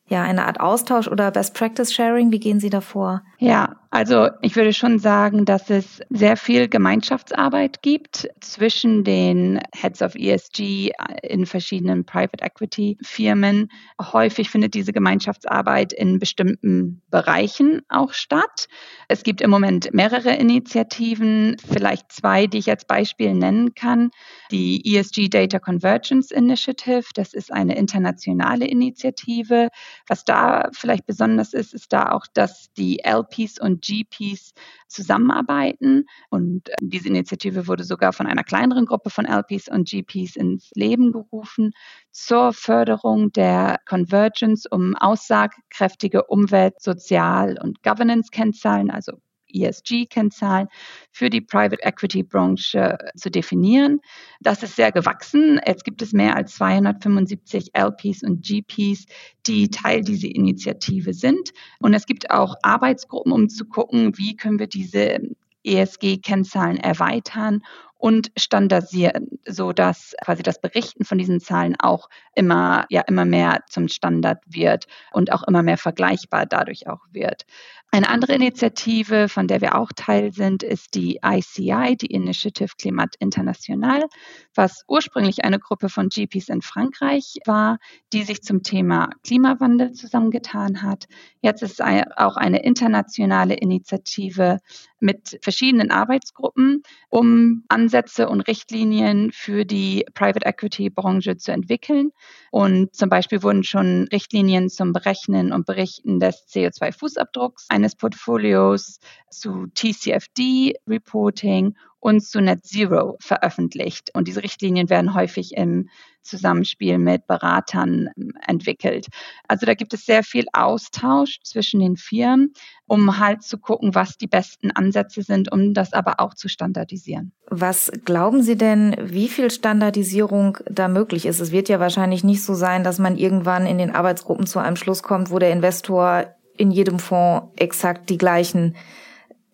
ja 0.08 0.24
eine 0.24 0.46
Art 0.46 0.60
Austausch 0.60 1.08
oder 1.08 1.32
Best 1.32 1.54
Practice 1.54 1.94
Sharing? 1.94 2.32
Wie 2.32 2.40
gehen 2.40 2.60
Sie 2.60 2.70
davor? 2.70 3.22
Ja, 3.38 3.76
also 3.92 4.30
ich 4.42 4.56
würde 4.56 4.72
schon 4.72 5.00
sagen, 5.00 5.46
dass 5.46 5.72
es 5.72 6.00
sehr 6.12 6.38
viel 6.38 6.68
Gemeinschaftsarbeit 6.68 7.82
gibt 7.82 8.30
zwischen 8.40 9.04
den 9.04 9.60
Heads 9.74 10.04
of 10.04 10.14
ESG 10.14 10.92
in 11.24 11.48
verschiedenen 11.48 12.06
Private 12.06 12.44
Equity 12.44 13.00
Firmen. 13.02 13.72
Häufig 14.00 14.52
findet 14.52 14.76
diese 14.76 14.94
Gemeinschaftsarbeit 14.94 15.92
in 15.92 16.20
bestimmten 16.20 17.02
Bereichen 17.10 17.82
auch 17.90 18.14
statt. 18.14 18.68
Es 19.08 19.24
gibt 19.24 19.42
im 19.42 19.50
Moment 19.50 19.92
mehrere 19.92 20.36
Initiativen, 20.36 21.58
vielleicht 21.68 22.12
zwei, 22.12 22.46
die 22.46 22.60
ich 22.60 22.70
als 22.70 22.86
Beispiel 22.86 23.34
nennen 23.34 23.74
kann. 23.74 24.12
Die 24.52 24.96
ESG 24.96 25.30
Data 25.30 25.58
Convergence 25.58 26.30
Initiative, 26.30 27.06
das 27.16 27.34
ist 27.34 27.52
eine 27.52 27.76
internationale 27.76 28.68
Initiative. 28.68 29.70
Was 30.08 30.26
da 30.26 30.70
vielleicht 30.74 31.08
besonders 31.08 31.54
ist, 31.54 31.74
ist 31.74 31.92
da 31.92 32.12
auch, 32.12 32.28
dass 32.32 32.72
die 32.74 33.00
LPs 33.04 33.60
und 33.60 33.79
GPs 33.80 34.54
zusammenarbeiten. 34.88 36.06
Und 36.30 36.70
äh, 36.70 36.76
diese 36.82 37.08
Initiative 37.10 37.68
wurde 37.68 37.84
sogar 37.84 38.14
von 38.14 38.28
einer 38.28 38.44
kleineren 38.44 38.86
Gruppe 38.86 39.10
von 39.10 39.26
LPs 39.26 39.68
und 39.70 39.88
GPs 39.88 40.36
ins 40.36 40.70
Leben 40.76 41.12
gerufen 41.12 41.72
zur 42.12 42.54
Förderung 42.54 43.32
der 43.32 43.80
Convergence, 43.88 44.66
um 44.70 44.96
aussagekräftige 44.96 46.26
Umwelt-, 46.26 46.82
Sozial- 46.82 47.58
und 47.62 47.84
Governance-Kennzahlen, 47.84 48.92
also 48.92 49.14
ESG-Kennzahlen 49.54 50.68
für 51.12 51.30
die 51.30 51.42
Private 51.42 51.82
Equity-Branche 51.82 52.98
zu 53.16 53.32
definieren. 53.32 54.00
Das 54.42 54.64
ist 54.64 54.76
sehr 54.76 54.92
gewachsen. 54.92 55.60
Jetzt 55.66 55.84
gibt 55.84 56.02
es 56.02 56.14
mehr 56.14 56.36
als 56.36 56.56
275 56.56 57.72
LPs 57.74 58.24
und 58.24 58.46
GPs, 58.46 59.06
die 59.46 59.70
Teil 59.70 60.02
dieser 60.02 60.30
Initiative 60.30 61.14
sind. 61.14 61.52
Und 61.80 61.94
es 61.94 62.06
gibt 62.06 62.32
auch 62.32 62.56
Arbeitsgruppen, 62.62 63.32
um 63.32 63.50
zu 63.50 63.66
gucken, 63.66 64.18
wie 64.18 64.36
können 64.36 64.60
wir 64.60 64.68
diese 64.68 65.20
ESG-Kennzahlen 65.64 66.78
erweitern 66.78 67.62
und 68.00 68.32
standardisieren, 68.38 69.40
so 69.46 69.74
dass 69.74 70.16
quasi 70.24 70.42
das 70.42 70.62
Berichten 70.62 71.04
von 71.04 71.18
diesen 71.18 71.42
Zahlen 71.42 71.76
auch 71.80 72.10
immer, 72.34 72.86
ja, 72.90 73.02
immer 73.02 73.26
mehr 73.26 73.60
zum 73.68 73.90
Standard 73.90 74.42
wird 74.48 74.86
und 75.12 75.34
auch 75.34 75.44
immer 75.44 75.64
mehr 75.64 75.78
vergleichbar 75.78 76.46
dadurch 76.46 76.88
auch 76.88 77.02
wird. 77.12 77.46
Eine 77.92 78.10
andere 78.10 78.36
Initiative, 78.36 79.30
von 79.30 79.48
der 79.48 79.62
wir 79.62 79.76
auch 79.76 79.92
Teil 79.96 80.32
sind, 80.32 80.62
ist 80.62 80.94
die 80.94 81.22
ICI, 81.26 81.98
die 82.00 82.14
Initiative 82.14 82.70
Climat 82.78 83.16
International, 83.18 84.06
was 84.54 84.84
ursprünglich 84.88 85.44
eine 85.44 85.58
Gruppe 85.58 85.90
von 85.90 86.10
GPs 86.10 86.50
in 86.50 86.62
Frankreich 86.62 87.40
war, 87.46 87.80
die 88.14 88.22
sich 88.22 88.44
zum 88.44 88.62
Thema 88.62 89.10
Klimawandel 89.24 89.94
zusammengetan 89.94 90.84
hat. 90.84 91.06
Jetzt 91.42 91.64
ist 91.64 91.80
es 91.80 92.12
auch 92.16 92.36
eine 92.38 92.62
internationale 92.62 93.56
Initiative 93.56 94.60
mit 95.00 95.40
verschiedenen 95.42 95.90
Arbeitsgruppen, 95.90 96.84
um 97.10 97.64
Ansätze 97.70 98.30
und 98.30 98.42
Richtlinien 98.42 99.32
für 99.32 99.66
die 99.66 100.06
Private 100.14 100.46
Equity 100.46 100.90
Branche 100.90 101.38
zu 101.38 101.52
entwickeln. 101.52 102.12
Und 102.52 102.94
zum 102.94 103.10
Beispiel 103.10 103.42
wurden 103.42 103.64
schon 103.64 104.08
Richtlinien 104.12 104.70
zum 104.70 104.94
Berechnen 104.94 105.52
und 105.54 105.66
Berichten 105.66 106.20
des 106.20 106.46
CO2-Fußabdrucks 106.50 107.66
eines 107.80 107.96
Portfolios 107.96 109.00
zu 109.30 109.68
TCFD-Reporting 109.74 111.76
und 112.00 112.22
zu 112.22 112.42
Net 112.42 112.66
Zero 112.66 113.18
veröffentlicht. 113.20 114.12
Und 114.14 114.28
diese 114.28 114.44
Richtlinien 114.44 114.90
werden 114.90 115.14
häufig 115.14 115.56
im 115.56 115.90
Zusammenspiel 116.22 116.98
mit 116.98 117.26
Beratern 117.28 118.10
ähm, 118.18 118.34
entwickelt. 118.46 119.08
Also 119.48 119.66
da 119.66 119.74
gibt 119.74 119.94
es 119.94 120.06
sehr 120.06 120.24
viel 120.24 120.46
Austausch 120.54 121.40
zwischen 121.44 121.80
den 121.80 121.98
Firmen, 121.98 122.54
um 122.86 123.20
halt 123.20 123.42
zu 123.42 123.58
gucken, 123.58 123.96
was 123.96 124.18
die 124.18 124.28
besten 124.28 124.72
Ansätze 124.72 125.24
sind, 125.24 125.52
um 125.52 125.74
das 125.74 125.94
aber 125.94 126.20
auch 126.20 126.36
zu 126.36 126.48
standardisieren. 126.48 127.32
Was 127.50 127.92
glauben 128.06 128.44
Sie 128.44 128.58
denn, 128.58 128.96
wie 129.02 129.28
viel 129.28 129.50
Standardisierung 129.50 130.58
da 130.70 130.88
möglich 130.88 131.26
ist? 131.26 131.40
Es 131.40 131.52
wird 131.52 131.70
ja 131.70 131.80
wahrscheinlich 131.80 132.24
nicht 132.24 132.44
so 132.44 132.54
sein, 132.54 132.84
dass 132.84 133.00
man 133.00 133.18
irgendwann 133.18 133.66
in 133.66 133.78
den 133.78 133.96
Arbeitsgruppen 133.96 134.46
zu 134.46 134.60
einem 134.60 134.76
Schluss 134.76 135.04
kommt, 135.04 135.32
wo 135.32 135.40
der 135.40 135.52
Investor 135.52 136.36
in 136.60 136.72
jedem 136.72 137.00
Fonds 137.00 137.48
exakt 137.56 138.10
die 138.10 138.18
gleichen 138.18 138.76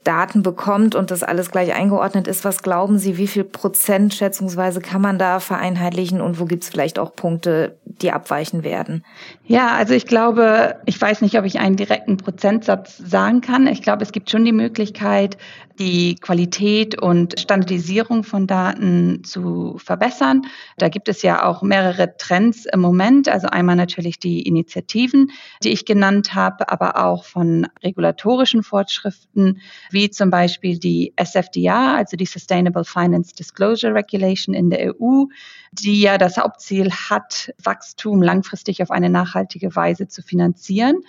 Daten 0.04 0.44
bekommt 0.44 0.94
und 0.94 1.10
das 1.10 1.24
alles 1.24 1.52
gleich 1.52 1.74
eingeordnet 1.74 2.28
ist. 2.28 2.46
Was 2.46 2.62
glauben 2.62 3.00
Sie, 3.00 3.18
wie 3.18 3.28
viel 3.28 3.44
Prozent 3.44 4.14
schätzungsweise 4.14 4.80
kann 4.80 5.02
man 5.02 5.18
da 5.18 5.40
vereinheitlichen 5.40 6.22
und 6.22 6.40
wo 6.40 6.46
gibt 6.46 6.64
es 6.64 6.70
vielleicht 6.70 7.00
auch 7.00 7.16
Punkte, 7.16 7.80
die 7.86 8.12
abweichen 8.12 8.64
werden? 8.64 9.04
Ja, 9.46 9.70
also 9.70 9.94
ich 9.94 10.06
glaube, 10.06 10.76
ich 10.86 11.02
weiß 11.02 11.22
nicht, 11.22 11.38
ob 11.38 11.46
ich 11.46 11.60
einen 11.60 11.76
direkten 11.76 12.18
Prozentsatz 12.18 12.98
sagen 12.98 13.42
kann. 13.42 13.68
Ich 13.68 13.82
glaube, 13.82 14.04
es 14.04 14.12
gibt 14.12 14.30
schon 14.30 14.46
die 14.46 14.52
Möglichkeit, 14.52 15.38
die 15.80 16.16
Qualität 16.16 17.02
und 17.02 17.40
Standardisierung 17.40 18.24
von 18.24 18.48
Daten 18.48 19.24
zu 19.24 19.78
verbessern. 19.78 20.44
Da 20.78 20.90
gibt 20.90 21.10
es 21.10 21.22
ja 21.22 21.46
auch 21.46 21.62
mehrere 21.62 22.18
Trends 22.18 22.66
im 22.66 22.80
Moment. 22.80 23.28
Also 23.30 23.48
einmal 23.48 23.76
natürlich 23.76 24.20
die 24.20 24.42
Initiativen, 24.44 25.32
die 25.64 25.70
ich 25.70 25.86
genannt 25.86 26.34
habe, 26.34 26.70
aber 26.70 27.04
auch 27.04 27.26
von 27.26 27.68
regulatorischen 27.84 28.64
Fortschriften, 28.64 29.62
wie 29.92 30.10
zum 30.10 30.30
Beispiel 30.30 30.80
die 30.80 31.14
SFDR, 31.16 31.96
also 31.96 32.18
die 32.18 32.26
Sustainable 32.26 32.86
Finance 32.86 33.36
Disclosure 33.36 33.94
Regulation 33.94 34.56
in 34.56 34.70
der 34.70 34.96
EU, 34.96 35.26
die 35.72 36.02
ja 36.02 36.18
das 36.18 36.38
Hauptziel 36.38 36.92
hat, 36.92 37.54
Wachstum 37.62 38.22
langfristig 38.22 38.82
auf 38.82 38.92
eine 38.92 39.10
nachhaltige 39.10 39.76
Weise 39.76 40.08
zu 40.08 40.22
finanzieren 40.22 41.02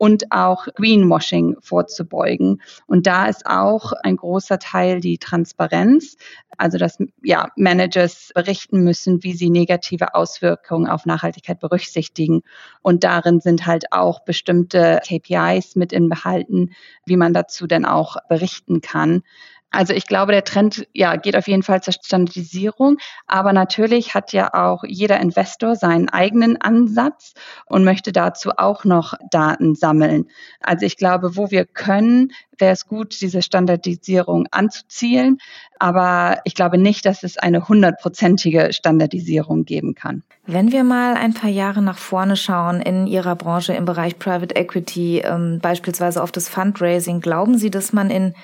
und 0.00 0.32
auch 0.32 0.66
Greenwashing 0.74 1.56
vorzubeugen. 1.60 2.62
Und 2.86 3.06
da 3.06 3.26
ist 3.26 3.46
auch 3.46 3.92
ein 4.02 4.09
großer 4.16 4.58
Teil 4.58 5.00
die 5.00 5.18
Transparenz, 5.18 6.16
also 6.56 6.78
dass 6.78 6.98
ja, 7.22 7.48
Managers 7.56 8.30
berichten 8.34 8.82
müssen, 8.82 9.22
wie 9.22 9.32
sie 9.32 9.50
negative 9.50 10.14
Auswirkungen 10.14 10.88
auf 10.88 11.06
Nachhaltigkeit 11.06 11.60
berücksichtigen. 11.60 12.42
Und 12.82 13.04
darin 13.04 13.40
sind 13.40 13.66
halt 13.66 13.92
auch 13.92 14.20
bestimmte 14.20 15.00
KPIs 15.06 15.76
mit 15.76 15.92
inbehalten, 15.92 16.74
wie 17.06 17.16
man 17.16 17.32
dazu 17.32 17.66
denn 17.66 17.84
auch 17.84 18.16
berichten 18.28 18.80
kann. 18.80 19.22
Also 19.70 19.92
ich 19.94 20.06
glaube, 20.06 20.32
der 20.32 20.44
Trend 20.44 20.86
ja, 20.92 21.16
geht 21.16 21.36
auf 21.36 21.46
jeden 21.46 21.62
Fall 21.62 21.80
zur 21.82 21.92
Standardisierung. 21.92 22.98
Aber 23.26 23.52
natürlich 23.52 24.14
hat 24.14 24.32
ja 24.32 24.52
auch 24.52 24.82
jeder 24.84 25.20
Investor 25.20 25.76
seinen 25.76 26.08
eigenen 26.08 26.60
Ansatz 26.60 27.34
und 27.66 27.84
möchte 27.84 28.12
dazu 28.12 28.50
auch 28.56 28.84
noch 28.84 29.14
Daten 29.30 29.76
sammeln. 29.76 30.26
Also 30.60 30.86
ich 30.86 30.96
glaube, 30.96 31.36
wo 31.36 31.50
wir 31.50 31.64
können, 31.66 32.32
wäre 32.58 32.72
es 32.72 32.86
gut, 32.86 33.20
diese 33.20 33.42
Standardisierung 33.42 34.48
anzuzielen. 34.50 35.38
Aber 35.78 36.40
ich 36.44 36.54
glaube 36.54 36.76
nicht, 36.76 37.06
dass 37.06 37.22
es 37.22 37.38
eine 37.38 37.68
hundertprozentige 37.68 38.72
Standardisierung 38.72 39.64
geben 39.64 39.94
kann. 39.94 40.24
Wenn 40.46 40.72
wir 40.72 40.82
mal 40.82 41.14
ein 41.14 41.32
paar 41.32 41.50
Jahre 41.50 41.80
nach 41.80 41.98
vorne 41.98 42.36
schauen 42.36 42.80
in 42.80 43.06
Ihrer 43.06 43.36
Branche 43.36 43.72
im 43.72 43.84
Bereich 43.84 44.18
Private 44.18 44.56
Equity, 44.56 45.20
ähm, 45.20 45.60
beispielsweise 45.62 46.22
auf 46.22 46.32
das 46.32 46.48
Fundraising, 46.48 47.20
glauben 47.20 47.56
Sie, 47.56 47.70
dass 47.70 47.92
man 47.92 48.10
in 48.10 48.34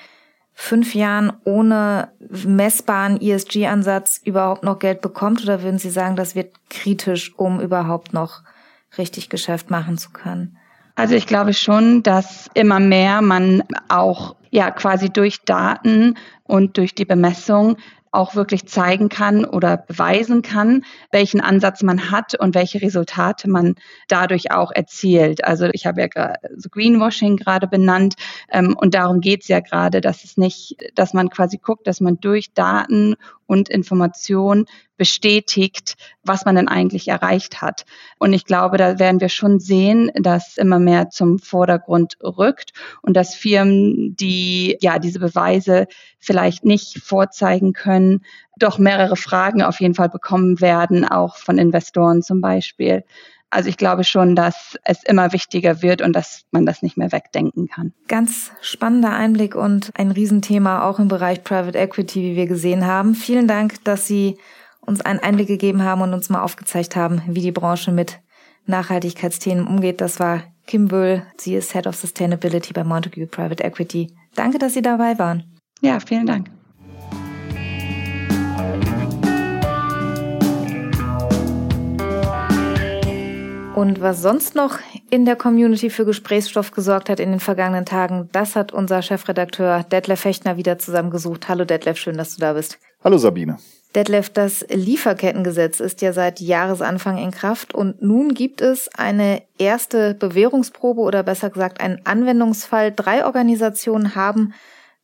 fünf 0.59 0.95
Jahren 0.95 1.31
ohne 1.43 2.09
messbaren 2.19 3.21
ESG-Ansatz 3.21 4.19
überhaupt 4.23 4.63
noch 4.63 4.79
Geld 4.79 5.01
bekommt? 5.01 5.43
Oder 5.43 5.61
würden 5.61 5.77
Sie 5.77 5.91
sagen, 5.91 6.15
das 6.15 6.33
wird 6.33 6.55
kritisch, 6.71 7.37
um 7.37 7.61
überhaupt 7.61 8.11
noch 8.11 8.41
richtig 8.97 9.29
Geschäft 9.29 9.69
machen 9.69 9.99
zu 9.99 10.09
können? 10.09 10.57
Also 10.95 11.13
ich 11.13 11.27
glaube 11.27 11.53
schon, 11.53 12.01
dass 12.01 12.49
immer 12.55 12.79
mehr 12.79 13.21
man 13.21 13.61
auch 13.87 14.35
ja 14.49 14.71
quasi 14.71 15.11
durch 15.11 15.43
Daten 15.45 16.15
und 16.43 16.77
durch 16.77 16.95
die 16.95 17.05
Bemessung 17.05 17.77
auch 18.11 18.35
wirklich 18.35 18.67
zeigen 18.67 19.09
kann 19.09 19.45
oder 19.45 19.77
beweisen 19.77 20.41
kann, 20.41 20.83
welchen 21.11 21.41
Ansatz 21.41 21.83
man 21.83 22.11
hat 22.11 22.35
und 22.35 22.55
welche 22.55 22.81
Resultate 22.81 23.49
man 23.49 23.75
dadurch 24.07 24.51
auch 24.51 24.71
erzielt. 24.71 25.43
Also 25.43 25.67
ich 25.71 25.85
habe 25.85 26.01
ja 26.01 26.33
so 26.55 26.69
Greenwashing 26.69 27.37
gerade 27.37 27.67
benannt 27.67 28.15
ähm, 28.51 28.75
und 28.79 28.93
darum 28.93 29.21
geht 29.21 29.43
es 29.43 29.47
ja 29.47 29.59
gerade, 29.59 30.01
dass 30.01 30.23
es 30.23 30.37
nicht, 30.37 30.77
dass 30.95 31.13
man 31.13 31.29
quasi 31.29 31.57
guckt, 31.57 31.87
dass 31.87 32.01
man 32.01 32.19
durch 32.19 32.53
Daten 32.53 33.15
und 33.47 33.69
Information 33.69 34.65
bestätigt, 34.97 35.95
was 36.23 36.45
man 36.45 36.55
denn 36.55 36.67
eigentlich 36.67 37.07
erreicht 37.07 37.61
hat. 37.61 37.85
Und 38.19 38.33
ich 38.33 38.45
glaube, 38.45 38.77
da 38.77 38.99
werden 38.99 39.21
wir 39.21 39.29
schon 39.29 39.59
sehen, 39.59 40.11
dass 40.15 40.57
immer 40.57 40.79
mehr 40.79 41.09
zum 41.09 41.39
Vordergrund 41.39 42.17
rückt 42.21 42.73
und 43.01 43.15
dass 43.15 43.35
Firmen, 43.35 44.15
die 44.15 44.77
ja 44.81 44.99
diese 44.99 45.19
Beweise 45.19 45.87
vielleicht 46.19 46.65
nicht 46.65 46.99
vorzeigen 46.99 47.73
können, 47.73 48.21
doch 48.57 48.79
mehrere 48.79 49.15
Fragen 49.15 49.61
auf 49.61 49.79
jeden 49.79 49.93
Fall 49.93 50.09
bekommen 50.09 50.59
werden, 50.61 51.05
auch 51.05 51.37
von 51.37 51.57
Investoren 51.57 52.21
zum 52.21 52.41
Beispiel. 52.41 53.03
Also 53.49 53.69
ich 53.69 53.77
glaube 53.77 54.03
schon, 54.03 54.35
dass 54.35 54.77
es 54.83 55.03
immer 55.03 55.31
wichtiger 55.31 55.81
wird 55.81 56.01
und 56.01 56.13
dass 56.13 56.43
man 56.51 56.65
das 56.65 56.81
nicht 56.81 56.97
mehr 56.97 57.11
wegdenken 57.11 57.67
kann. 57.67 57.93
Ganz 58.07 58.51
spannender 58.61 59.11
Einblick 59.11 59.55
und 59.55 59.91
ein 59.95 60.11
Riesenthema 60.11 60.83
auch 60.83 60.99
im 60.99 61.07
Bereich 61.07 61.43
Private 61.43 61.77
Equity, 61.77 62.21
wie 62.21 62.35
wir 62.35 62.47
gesehen 62.47 62.85
haben. 62.85 63.15
Vielen 63.15 63.47
Dank, 63.47 63.83
dass 63.85 64.05
Sie 64.05 64.37
uns 64.81 65.01
einen 65.01 65.19
Einblick 65.19 65.47
gegeben 65.47 65.83
haben 65.83 66.01
und 66.01 66.13
uns 66.13 66.29
mal 66.29 66.41
aufgezeigt 66.41 66.95
haben, 66.95 67.21
wie 67.27 67.41
die 67.41 67.51
Branche 67.51 67.91
mit 67.91 68.19
Nachhaltigkeitsthemen 68.65 69.65
umgeht. 69.65 70.01
Das 70.01 70.19
war 70.19 70.43
Kim 70.65 70.91
Wöhl. 70.91 71.23
Sie 71.37 71.55
ist 71.55 71.71
Head 71.71 71.87
of 71.87 71.95
Sustainability 71.95 72.73
bei 72.73 72.83
Montague 72.83 73.27
Private 73.27 73.63
Equity. 73.63 74.13
Danke, 74.35 74.59
dass 74.59 74.73
Sie 74.73 74.81
dabei 74.81 75.17
waren. 75.17 75.57
Ja, 75.81 75.99
vielen 75.99 76.25
Dank. 76.25 76.49
Und 83.77 84.01
was 84.01 84.23
sonst 84.23 84.55
noch 84.55 84.79
in 85.11 85.25
der 85.25 85.35
Community 85.35 85.91
für 85.91 86.03
Gesprächsstoff 86.03 86.71
gesorgt 86.71 87.11
hat 87.11 87.19
in 87.19 87.29
den 87.29 87.39
vergangenen 87.39 87.85
Tagen, 87.85 88.27
das 88.31 88.55
hat 88.55 88.73
unser 88.73 89.03
Chefredakteur 89.03 89.83
Detlef 89.83 90.21
Fechtner 90.21 90.57
wieder 90.57 90.79
zusammengesucht. 90.79 91.47
Hallo 91.47 91.63
Detlef, 91.63 91.99
schön, 91.99 92.17
dass 92.17 92.33
du 92.33 92.41
da 92.41 92.53
bist. 92.53 92.79
Hallo 93.03 93.19
Sabine. 93.19 93.59
Detlef, 93.93 94.31
das 94.31 94.65
Lieferkettengesetz 94.67 95.79
ist 95.79 96.01
ja 96.01 96.11
seit 96.11 96.39
Jahresanfang 96.39 97.19
in 97.19 97.29
Kraft 97.29 97.75
und 97.75 98.01
nun 98.01 98.33
gibt 98.33 98.61
es 98.61 98.89
eine 98.95 99.43
erste 99.59 100.15
Bewährungsprobe 100.15 101.01
oder 101.01 101.21
besser 101.21 101.51
gesagt 101.51 101.79
einen 101.79 102.01
Anwendungsfall. 102.03 102.91
Drei 102.91 103.25
Organisationen 103.25 104.15
haben 104.15 104.55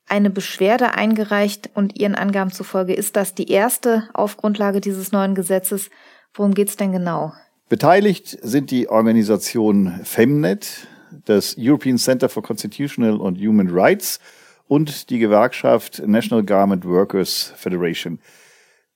eine 0.09 0.31
Beschwerde 0.31 0.95
eingereicht 0.95 1.69
und 1.75 1.99
ihren 1.99 2.15
Angaben 2.15 2.51
zufolge 2.51 2.95
ist 2.95 3.17
das 3.17 3.35
die 3.35 3.51
erste 3.51 4.09
auf 4.15 4.35
Grundlage 4.37 4.81
dieses 4.81 5.11
neuen 5.11 5.35
Gesetzes. 5.35 5.91
Worum 6.33 6.55
geht's 6.55 6.75
denn 6.75 6.91
genau? 6.91 7.33
Beteiligt 7.73 8.37
sind 8.43 8.69
die 8.69 8.87
Organisation 8.87 10.01
Femnet, 10.03 10.87
das 11.25 11.55
European 11.57 11.97
Center 11.97 12.29
for 12.29 12.43
Constitutional 12.43 13.19
and 13.19 13.39
Human 13.39 13.67
Rights 13.67 14.19
und 14.67 15.09
die 15.09 15.17
Gewerkschaft 15.17 15.99
National 16.05 16.43
Garment 16.43 16.85
Workers 16.85 17.51
Federation. 17.57 18.19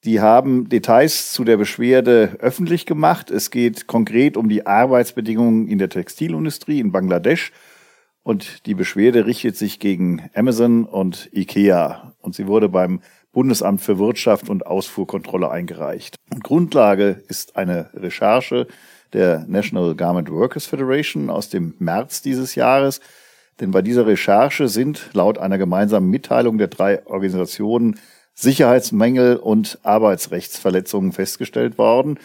Die 0.04 0.22
haben 0.22 0.70
Details 0.70 1.34
zu 1.34 1.44
der 1.44 1.58
Beschwerde 1.58 2.38
öffentlich 2.40 2.86
gemacht. 2.86 3.32
Es 3.32 3.50
geht 3.50 3.88
konkret 3.88 4.38
um 4.38 4.48
die 4.48 4.68
Arbeitsbedingungen 4.68 5.68
in 5.68 5.80
der 5.80 5.90
Textilindustrie 5.90 6.80
in 6.80 6.92
Bangladesch. 6.92 7.54
Und 8.22 8.68
die 8.68 8.76
Beschwerde 8.76 9.26
richtet 9.26 9.58
sich 9.58 9.80
gegen 9.80 10.30
Amazon 10.36 10.84
und 10.86 11.30
IKEA. 11.34 12.14
Und 12.20 12.36
sie 12.36 12.46
wurde 12.46 12.70
beim 12.70 13.02
Bundesamt 13.38 13.82
für 13.82 14.00
Wirtschaft 14.00 14.50
und 14.50 14.66
Ausfuhrkontrolle 14.66 15.52
eingereicht. 15.52 16.16
Und 16.34 16.44
Grundlage 16.44 17.22
ist 17.28 17.56
eine 17.56 17.92
Recherche 17.94 18.66
der 19.14 19.46
National 19.48 19.94
Garment 19.94 20.32
Workers 20.32 20.66
Federation 20.66 21.30
aus 21.30 21.48
dem 21.48 21.76
März 21.78 22.24
dieses 22.24 22.56
Jahres. 22.56 23.00
Denn 23.60 23.70
bei 23.70 23.84
dieser 23.84 24.08
Recherche 24.08 24.68
sind 24.70 25.12
laut 25.14 25.38
einer 25.38 25.60
gemeinsamen 25.60 26.10
Mitteilung 26.10 26.58
der 26.58 26.70
drei 26.70 27.06
Organisationen 27.06 28.00
Sicherheitsmängel 28.34 29.36
und 29.36 29.78
Arbeitsrechtsverletzungen 29.84 31.12
festgestellt 31.12 31.78
worden. 31.78 32.18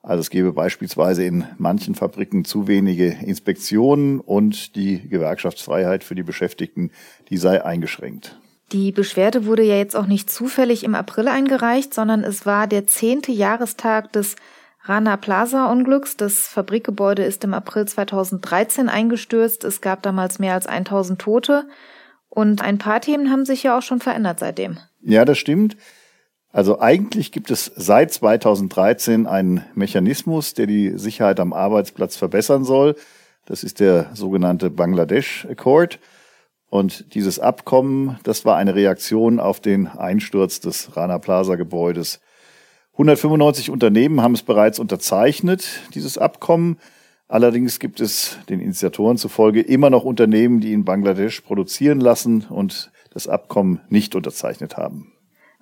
Also 0.00 0.22
es 0.22 0.30
gäbe 0.30 0.54
beispielsweise 0.54 1.22
in 1.22 1.44
manchen 1.58 1.94
Fabriken 1.94 2.46
zu 2.46 2.66
wenige 2.66 3.08
Inspektionen 3.08 4.20
und 4.20 4.74
die 4.74 5.06
Gewerkschaftsfreiheit 5.06 6.02
für 6.02 6.14
die 6.14 6.22
Beschäftigten, 6.22 6.92
die 7.28 7.36
sei 7.36 7.62
eingeschränkt. 7.62 8.38
Die 8.72 8.90
Beschwerde 8.90 9.46
wurde 9.46 9.62
ja 9.62 9.76
jetzt 9.76 9.94
auch 9.94 10.06
nicht 10.06 10.28
zufällig 10.28 10.82
im 10.82 10.94
April 10.94 11.28
eingereicht, 11.28 11.94
sondern 11.94 12.24
es 12.24 12.46
war 12.46 12.66
der 12.66 12.86
zehnte 12.86 13.30
Jahrestag 13.30 14.12
des 14.12 14.34
Rana 14.82 15.16
Plaza 15.16 15.70
Unglücks. 15.70 16.16
Das 16.16 16.48
Fabrikgebäude 16.48 17.24
ist 17.24 17.44
im 17.44 17.54
April 17.54 17.86
2013 17.86 18.88
eingestürzt. 18.88 19.64
Es 19.64 19.80
gab 19.80 20.02
damals 20.02 20.38
mehr 20.38 20.54
als 20.54 20.66
1000 20.66 21.20
Tote. 21.20 21.68
Und 22.28 22.62
ein 22.62 22.78
paar 22.78 23.00
Themen 23.00 23.30
haben 23.30 23.44
sich 23.44 23.62
ja 23.62 23.78
auch 23.78 23.82
schon 23.82 24.00
verändert 24.00 24.40
seitdem. 24.40 24.78
Ja, 25.00 25.24
das 25.24 25.38
stimmt. 25.38 25.76
Also 26.52 26.80
eigentlich 26.80 27.32
gibt 27.32 27.50
es 27.50 27.70
seit 27.76 28.12
2013 28.12 29.26
einen 29.26 29.64
Mechanismus, 29.74 30.54
der 30.54 30.66
die 30.66 30.98
Sicherheit 30.98 31.38
am 31.38 31.52
Arbeitsplatz 31.52 32.16
verbessern 32.16 32.64
soll. 32.64 32.96
Das 33.44 33.62
ist 33.62 33.78
der 33.78 34.10
sogenannte 34.14 34.70
Bangladesh 34.70 35.46
Accord. 35.50 35.98
Und 36.68 37.14
dieses 37.14 37.38
Abkommen, 37.38 38.18
das 38.24 38.44
war 38.44 38.56
eine 38.56 38.74
Reaktion 38.74 39.40
auf 39.40 39.60
den 39.60 39.86
Einsturz 39.86 40.60
des 40.60 40.96
Rana 40.96 41.18
Plaza 41.18 41.54
Gebäudes. 41.54 42.20
195 42.92 43.70
Unternehmen 43.70 44.20
haben 44.20 44.34
es 44.34 44.42
bereits 44.42 44.78
unterzeichnet, 44.78 45.80
dieses 45.94 46.18
Abkommen. 46.18 46.78
Allerdings 47.28 47.78
gibt 47.78 48.00
es 48.00 48.38
den 48.48 48.60
Initiatoren 48.60 49.16
zufolge 49.16 49.60
immer 49.60 49.90
noch 49.90 50.04
Unternehmen, 50.04 50.60
die 50.60 50.72
in 50.72 50.84
Bangladesch 50.84 51.40
produzieren 51.40 52.00
lassen 52.00 52.46
und 52.48 52.90
das 53.10 53.28
Abkommen 53.28 53.80
nicht 53.88 54.14
unterzeichnet 54.14 54.76
haben. 54.76 55.12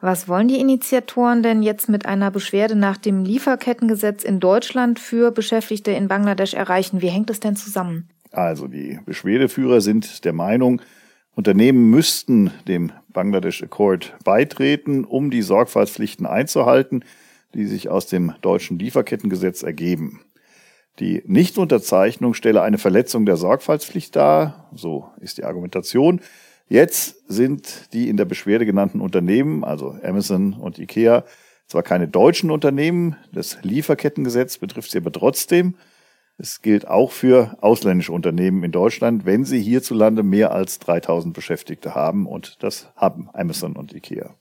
Was 0.01 0.29
wollen 0.29 0.49
die 0.49 0.61
Initiatoren 0.61 1.43
denn 1.43 1.63
jetzt 1.63 1.89
mit 1.89 2.05
einer 2.05 2.31
Beschwerde 2.31 2.77
nach 2.77 2.99
dem 2.99 3.25
Lieferkettengesetz 3.25 4.23
in 4.23 4.39
Deutschland 4.39 5.01
für 5.01 5.31
Beschäftigte 5.31 5.93
in 5.93 6.09
Bangladesch 6.09 6.53
erreichen? 6.53 7.01
Wie 7.01 7.09
hängt 7.09 7.31
es 7.31 7.41
denn 7.41 7.57
zusammen? 7.57 8.11
Also 8.35 8.67
die 8.67 8.99
Beschwerdeführer 9.07 9.81
sind 9.81 10.25
der 10.25 10.33
Meinung, 10.33 10.83
Unternehmen 11.37 11.91
müssten 11.91 12.51
dem 12.69 12.93
Bangladesh 13.09 13.63
Accord 13.63 14.15
beitreten, 14.25 15.05
um 15.05 15.31
die 15.31 15.43
Sorgfaltspflichten 15.43 16.27
einzuhalten, 16.27 17.05
die 17.55 17.67
sich 17.67 17.89
aus 17.89 18.07
dem 18.07 18.35
deutschen 18.41 18.79
Lieferkettengesetz 18.79 19.63
ergeben. 19.63 20.21
Die 21.01 21.23
Nichtunterzeichnung 21.27 22.35
stelle 22.35 22.63
eine 22.63 22.79
Verletzung 22.79 23.27
der 23.27 23.37
Sorgfaltspflicht 23.37 24.15
dar, 24.15 24.69
so 24.75 25.11
ist 25.21 25.39
die 25.39 25.45
Argumentation. 25.45 26.21
Jetzt 26.69 27.29
sind 27.29 27.93
die 27.93 28.09
in 28.09 28.17
der 28.17 28.25
Beschwerde 28.25 28.65
genannten 28.65 29.01
Unternehmen, 29.01 29.65
also 29.65 29.97
Amazon 30.03 30.55
und 30.55 30.79
IKEA, 30.79 31.25
zwar 31.67 31.83
keine 31.83 32.09
deutschen 32.09 32.51
Unternehmen, 32.51 33.17
das 33.33 33.59
Lieferkettengesetz 33.63 34.59
betrifft 34.59 34.91
sie 34.91 34.99
aber 34.99 35.13
trotzdem. 35.13 35.77
Es 36.37 36.63
gilt 36.63 36.89
auch 36.89 37.13
für 37.13 37.57
ausländische 37.61 38.11
Unternehmen 38.11 38.65
in 38.65 38.73
Deutschland, 38.73 39.25
wenn 39.25 39.45
sie 39.45 39.61
hierzulande 39.61 40.25
mehr 40.25 40.51
als 40.51 40.81
3000 40.81 41.33
Beschäftigte 41.33 41.95
haben 41.95 42.27
und 42.27 42.61
das 42.65 42.93
haben 42.97 43.29
Amazon 43.33 43.77
und 43.77 43.95
IKEA. 43.95 44.35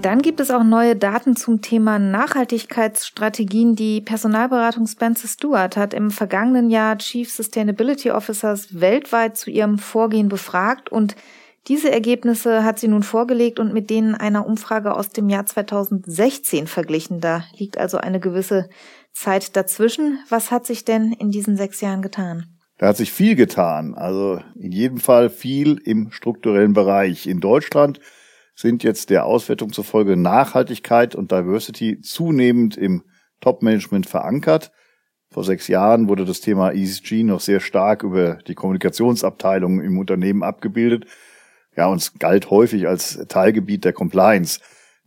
Dann 0.00 0.22
gibt 0.22 0.40
es 0.40 0.50
auch 0.50 0.62
neue 0.62 0.96
Daten 0.96 1.36
zum 1.36 1.60
Thema 1.60 1.98
Nachhaltigkeitsstrategien. 1.98 3.76
Die 3.76 4.00
Personalberatung 4.00 4.86
Spencer 4.86 5.28
Stewart 5.28 5.76
hat 5.76 5.92
im 5.92 6.10
vergangenen 6.10 6.70
Jahr 6.70 6.96
Chief 6.96 7.30
Sustainability 7.30 8.12
Officers 8.12 8.80
weltweit 8.80 9.36
zu 9.36 9.50
ihrem 9.50 9.76
Vorgehen 9.78 10.30
befragt 10.30 10.90
und 10.90 11.16
diese 11.68 11.92
Ergebnisse 11.92 12.64
hat 12.64 12.78
sie 12.78 12.88
nun 12.88 13.02
vorgelegt 13.02 13.60
und 13.60 13.74
mit 13.74 13.90
denen 13.90 14.14
einer 14.14 14.46
Umfrage 14.46 14.96
aus 14.96 15.10
dem 15.10 15.28
Jahr 15.28 15.44
2016 15.44 16.66
verglichen. 16.66 17.20
Da 17.20 17.44
liegt 17.56 17.76
also 17.76 17.98
eine 17.98 18.20
gewisse 18.20 18.70
Zeit 19.12 19.54
dazwischen. 19.54 20.18
Was 20.30 20.50
hat 20.50 20.66
sich 20.66 20.84
denn 20.84 21.12
in 21.12 21.30
diesen 21.30 21.56
sechs 21.56 21.80
Jahren 21.80 22.00
getan? 22.00 22.46
Da 22.78 22.88
hat 22.88 22.96
sich 22.96 23.12
viel 23.12 23.34
getan. 23.34 23.94
Also 23.94 24.40
in 24.54 24.72
jedem 24.72 24.98
Fall 24.98 25.28
viel 25.28 25.80
im 25.84 26.10
strukturellen 26.10 26.72
Bereich. 26.72 27.26
In 27.26 27.40
Deutschland 27.40 28.00
sind 28.54 28.82
jetzt 28.82 29.10
der 29.10 29.26
Auswertung 29.26 29.72
zufolge 29.72 30.16
Nachhaltigkeit 30.16 31.14
und 31.14 31.30
Diversity 31.30 32.00
zunehmend 32.00 32.76
im 32.76 33.02
Top-Management 33.40 34.06
verankert. 34.08 34.72
Vor 35.30 35.44
sechs 35.44 35.68
Jahren 35.68 36.08
wurde 36.08 36.24
das 36.24 36.40
Thema 36.40 36.70
ESG 36.70 37.24
noch 37.24 37.40
sehr 37.40 37.60
stark 37.60 38.02
über 38.02 38.36
die 38.46 38.54
Kommunikationsabteilung 38.54 39.80
im 39.80 39.98
Unternehmen 39.98 40.42
abgebildet. 40.42 41.04
Ja, 41.78 41.86
uns 41.86 42.18
galt 42.18 42.50
häufig 42.50 42.88
als 42.88 43.24
Teilgebiet 43.28 43.84
der 43.84 43.92
Compliance. 43.92 44.58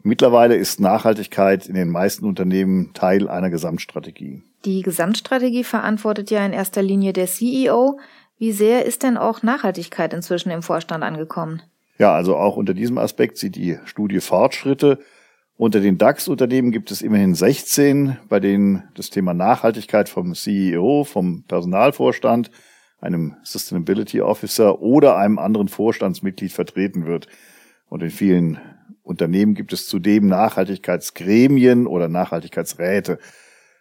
Mittlerweile 0.03 0.55
ist 0.55 0.79
Nachhaltigkeit 0.79 1.67
in 1.67 1.75
den 1.75 1.89
meisten 1.89 2.25
Unternehmen 2.25 2.93
Teil 2.93 3.27
einer 3.27 3.49
Gesamtstrategie. 3.49 4.41
Die 4.63 4.81
Gesamtstrategie 4.81 5.65
verantwortet 5.65 6.31
ja 6.31 6.45
in 6.45 6.53
erster 6.53 6.81
Linie 6.81 7.12
der 7.12 7.27
CEO. 7.27 7.99
Wie 8.38 8.53
sehr 8.53 8.86
ist 8.86 9.03
denn 9.03 9.17
auch 9.17 9.43
Nachhaltigkeit 9.43 10.13
inzwischen 10.13 10.49
im 10.49 10.62
Vorstand 10.62 11.03
angekommen? 11.03 11.62
Ja, 11.97 12.15
also 12.15 12.38
auch 12.38 12.55
unter 12.55 12.73
diesem 12.73 12.97
Aspekt 12.97 13.38
sieht 13.38 13.57
die 13.57 13.77
Studie 13.84 14.21
Fortschritte. 14.21 14.99
Unter 15.57 15.81
den 15.81 15.97
DAX-Unternehmen 15.97 16.71
gibt 16.71 16.89
es 16.89 17.01
immerhin 17.01 17.36
16, 17.36 18.15
bei 18.29 18.39
denen 18.39 18.84
das 18.95 19.10
Thema 19.10 19.34
Nachhaltigkeit 19.34 20.07
vom 20.07 20.36
CEO, 20.36 21.03
vom 21.03 21.43
Personalvorstand, 21.49 22.49
einem 23.01 23.35
Sustainability 23.43 24.21
Officer 24.21 24.81
oder 24.81 25.17
einem 25.17 25.39
anderen 25.39 25.67
Vorstandsmitglied 25.67 26.53
vertreten 26.53 27.05
wird. 27.05 27.27
Und 27.89 28.03
in 28.03 28.11
vielen 28.11 28.59
Unternehmen 29.03 29.55
gibt 29.55 29.73
es 29.73 29.87
zudem 29.87 30.27
Nachhaltigkeitsgremien 30.27 31.87
oder 31.87 32.07
Nachhaltigkeitsräte. 32.07 33.19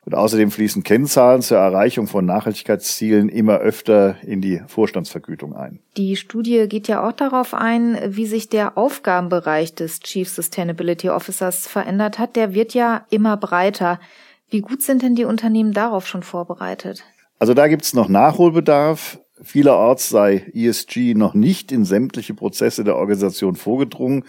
Und 0.06 0.14
außerdem 0.14 0.50
fließen 0.50 0.82
Kennzahlen 0.82 1.42
zur 1.42 1.58
Erreichung 1.58 2.06
von 2.06 2.24
Nachhaltigkeitszielen 2.24 3.28
immer 3.28 3.58
öfter 3.58 4.16
in 4.22 4.40
die 4.40 4.62
Vorstandsvergütung 4.66 5.54
ein. 5.54 5.80
Die 5.98 6.16
Studie 6.16 6.66
geht 6.68 6.88
ja 6.88 7.06
auch 7.06 7.12
darauf 7.12 7.52
ein, 7.52 7.98
wie 8.06 8.24
sich 8.24 8.48
der 8.48 8.78
Aufgabenbereich 8.78 9.74
des 9.74 10.00
Chief 10.00 10.28
Sustainability 10.28 11.10
Officers 11.10 11.68
verändert 11.68 12.18
hat. 12.18 12.34
Der 12.34 12.54
wird 12.54 12.72
ja 12.72 13.04
immer 13.10 13.36
breiter. 13.36 14.00
Wie 14.48 14.62
gut 14.62 14.82
sind 14.82 15.02
denn 15.02 15.14
die 15.14 15.26
Unternehmen 15.26 15.74
darauf 15.74 16.06
schon 16.06 16.22
vorbereitet? 16.22 17.04
Also 17.40 17.54
da 17.54 17.68
gibt 17.68 17.82
es 17.84 17.94
noch 17.94 18.10
Nachholbedarf. 18.10 19.18
Vielerorts 19.42 20.10
sei 20.10 20.50
ESG 20.52 21.14
noch 21.14 21.32
nicht 21.32 21.72
in 21.72 21.86
sämtliche 21.86 22.34
Prozesse 22.34 22.84
der 22.84 22.96
Organisation 22.96 23.56
vorgedrungen. 23.56 24.24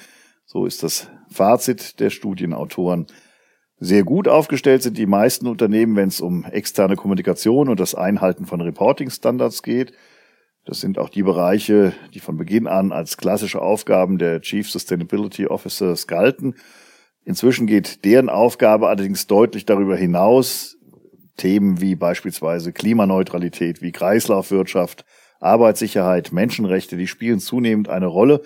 So 0.46 0.66
ist 0.66 0.82
das 0.82 1.10
Fazit 1.30 2.00
der 2.00 2.10
Studienautoren. 2.10 3.08
Sehr 3.78 4.04
gut 4.04 4.30
aufgestellt 4.30 4.82
sind 4.82 4.98
die 4.98 5.08
meisten 5.08 5.48
Unternehmen, 5.48 5.98
wenn 5.98 6.08
es 6.08 6.22
um 6.22 6.46
externe 6.46 6.96
Kommunikation 6.96 7.68
und 7.68 7.82
das 7.82 7.96
Einhalten 7.96 8.46
von 8.46 8.62
Reporting-Standards 8.62 9.62
geht. 9.62 9.92
Das 10.64 10.80
sind 10.80 10.98
auch 10.98 11.10
die 11.10 11.24
Bereiche, 11.24 11.92
die 12.14 12.22
von 12.22 12.38
Beginn 12.38 12.68
an 12.68 12.94
als 12.94 13.18
klassische 13.18 13.62
Aufgaben 13.62 14.20
der 14.20 14.40
Chief 14.40 14.72
Sustainability 14.72 15.48
Officers 15.48 16.08
galten. 16.08 16.56
Inzwischen 17.26 17.68
geht 17.68 18.06
deren 18.06 18.30
Aufgabe 18.30 18.88
allerdings 18.88 19.28
deutlich 19.28 19.66
darüber 19.66 19.98
hinaus. 19.98 20.78
Themen 21.42 21.82
wie 21.82 21.96
beispielsweise 21.96 22.72
Klimaneutralität, 22.72 23.82
wie 23.82 23.92
Kreislaufwirtschaft, 23.92 25.06
Arbeitssicherheit, 25.40 26.32
Menschenrechte, 26.32 26.98
die 26.98 27.08
spielen 27.08 27.40
zunehmend 27.40 27.90
eine 27.90 28.06
Rolle. 28.06 28.44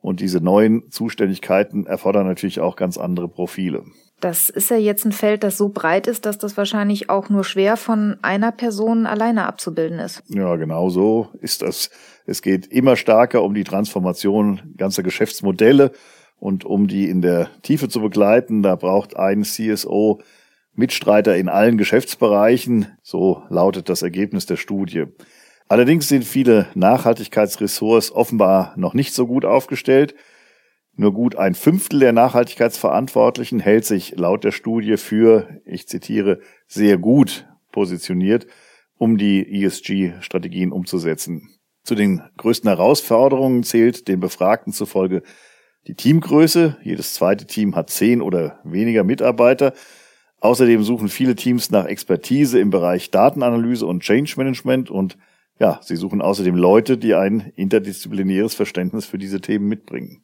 Und 0.00 0.20
diese 0.20 0.40
neuen 0.40 0.88
Zuständigkeiten 0.92 1.86
erfordern 1.86 2.28
natürlich 2.28 2.60
auch 2.60 2.76
ganz 2.76 2.98
andere 2.98 3.26
Profile. 3.26 3.82
Das 4.20 4.48
ist 4.48 4.70
ja 4.70 4.76
jetzt 4.76 5.04
ein 5.04 5.10
Feld, 5.10 5.42
das 5.42 5.58
so 5.58 5.70
breit 5.70 6.06
ist, 6.06 6.24
dass 6.24 6.38
das 6.38 6.56
wahrscheinlich 6.56 7.10
auch 7.10 7.30
nur 7.30 7.42
schwer 7.42 7.76
von 7.76 8.16
einer 8.22 8.52
Person 8.52 9.06
alleine 9.06 9.46
abzubilden 9.46 9.98
ist. 9.98 10.22
Ja, 10.28 10.54
genau 10.54 10.88
so 10.88 11.30
ist 11.40 11.62
das. 11.62 11.90
Es 12.26 12.42
geht 12.42 12.68
immer 12.68 12.94
stärker 12.94 13.42
um 13.42 13.54
die 13.54 13.64
Transformation 13.64 14.74
ganzer 14.76 15.02
Geschäftsmodelle 15.02 15.90
und 16.38 16.64
um 16.64 16.86
die 16.86 17.10
in 17.10 17.22
der 17.22 17.50
Tiefe 17.62 17.88
zu 17.88 18.00
begleiten. 18.00 18.62
Da 18.62 18.76
braucht 18.76 19.16
ein 19.16 19.42
CSO 19.42 20.20
Mitstreiter 20.76 21.36
in 21.36 21.48
allen 21.48 21.78
Geschäftsbereichen. 21.78 22.86
So 23.02 23.42
lautet 23.48 23.88
das 23.88 24.02
Ergebnis 24.02 24.46
der 24.46 24.56
Studie. 24.56 25.06
Allerdings 25.68 26.08
sind 26.08 26.24
viele 26.24 26.68
Nachhaltigkeitsressorts 26.74 28.12
offenbar 28.12 28.72
noch 28.76 28.94
nicht 28.94 29.14
so 29.14 29.26
gut 29.26 29.44
aufgestellt. 29.44 30.14
Nur 30.94 31.12
gut 31.12 31.36
ein 31.36 31.54
Fünftel 31.54 32.00
der 32.00 32.12
Nachhaltigkeitsverantwortlichen 32.12 33.60
hält 33.60 33.84
sich 33.84 34.16
laut 34.16 34.44
der 34.44 34.52
Studie 34.52 34.96
für, 34.96 35.60
ich 35.64 35.88
zitiere, 35.88 36.40
sehr 36.66 36.96
gut 36.96 37.46
positioniert, 37.72 38.46
um 38.96 39.18
die 39.18 39.62
ESG-Strategien 39.62 40.72
umzusetzen. 40.72 41.50
Zu 41.82 41.94
den 41.94 42.22
größten 42.38 42.68
Herausforderungen 42.68 43.62
zählt 43.62 44.08
den 44.08 44.20
Befragten 44.20 44.72
zufolge 44.72 45.22
die 45.86 45.94
Teamgröße. 45.94 46.78
Jedes 46.82 47.14
zweite 47.14 47.46
Team 47.46 47.76
hat 47.76 47.90
zehn 47.90 48.22
oder 48.22 48.60
weniger 48.64 49.04
Mitarbeiter. 49.04 49.72
Außerdem 50.40 50.82
suchen 50.82 51.08
viele 51.08 51.34
Teams 51.34 51.70
nach 51.70 51.86
Expertise 51.86 52.58
im 52.58 52.70
Bereich 52.70 53.10
Datenanalyse 53.10 53.86
und 53.86 54.02
Change 54.02 54.34
Management 54.36 54.90
und 54.90 55.16
ja, 55.58 55.80
sie 55.82 55.96
suchen 55.96 56.20
außerdem 56.20 56.54
Leute, 56.54 56.98
die 56.98 57.14
ein 57.14 57.52
interdisziplinäres 57.56 58.54
Verständnis 58.54 59.06
für 59.06 59.16
diese 59.16 59.40
Themen 59.40 59.66
mitbringen. 59.66 60.22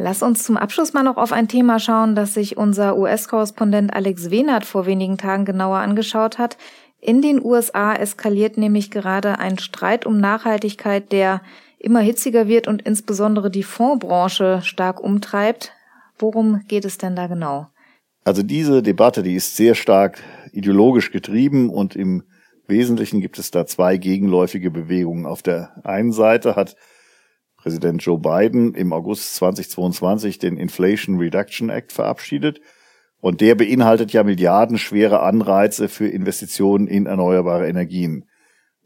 Lass 0.00 0.22
uns 0.22 0.44
zum 0.44 0.56
Abschluss 0.56 0.94
mal 0.94 1.02
noch 1.02 1.18
auf 1.18 1.32
ein 1.32 1.48
Thema 1.48 1.78
schauen, 1.78 2.14
das 2.14 2.32
sich 2.32 2.56
unser 2.56 2.96
US-Korrespondent 2.96 3.92
Alex 3.92 4.30
Wehnert 4.30 4.64
vor 4.64 4.86
wenigen 4.86 5.18
Tagen 5.18 5.44
genauer 5.44 5.78
angeschaut 5.78 6.38
hat. 6.38 6.56
In 7.00 7.20
den 7.20 7.44
USA 7.44 7.92
eskaliert 7.94 8.56
nämlich 8.56 8.90
gerade 8.90 9.38
ein 9.38 9.58
Streit 9.58 10.06
um 10.06 10.18
Nachhaltigkeit, 10.18 11.12
der 11.12 11.42
immer 11.78 12.00
hitziger 12.00 12.48
wird 12.48 12.68
und 12.68 12.82
insbesondere 12.82 13.50
die 13.50 13.62
Fondsbranche 13.62 14.60
stark 14.62 15.00
umtreibt. 15.00 15.72
Worum 16.18 16.62
geht 16.66 16.84
es 16.84 16.98
denn 16.98 17.16
da 17.16 17.26
genau? 17.26 17.68
Also 18.24 18.42
diese 18.42 18.82
Debatte, 18.82 19.22
die 19.22 19.34
ist 19.34 19.56
sehr 19.56 19.74
stark 19.74 20.22
ideologisch 20.52 21.12
getrieben 21.12 21.70
und 21.70 21.96
im 21.96 22.24
Wesentlichen 22.66 23.20
gibt 23.20 23.38
es 23.38 23.50
da 23.50 23.66
zwei 23.66 23.96
gegenläufige 23.96 24.70
Bewegungen. 24.70 25.24
Auf 25.24 25.42
der 25.42 25.80
einen 25.84 26.12
Seite 26.12 26.54
hat 26.54 26.76
Präsident 27.56 28.02
Joe 28.02 28.18
Biden 28.18 28.74
im 28.74 28.92
August 28.92 29.34
2022 29.36 30.38
den 30.38 30.56
Inflation 30.56 31.18
Reduction 31.18 31.70
Act 31.70 31.92
verabschiedet. 31.92 32.60
Und 33.20 33.40
der 33.40 33.56
beinhaltet 33.56 34.12
ja 34.12 34.22
milliardenschwere 34.22 35.20
Anreize 35.20 35.88
für 35.88 36.06
Investitionen 36.06 36.86
in 36.86 37.06
erneuerbare 37.06 37.68
Energien. 37.68 38.27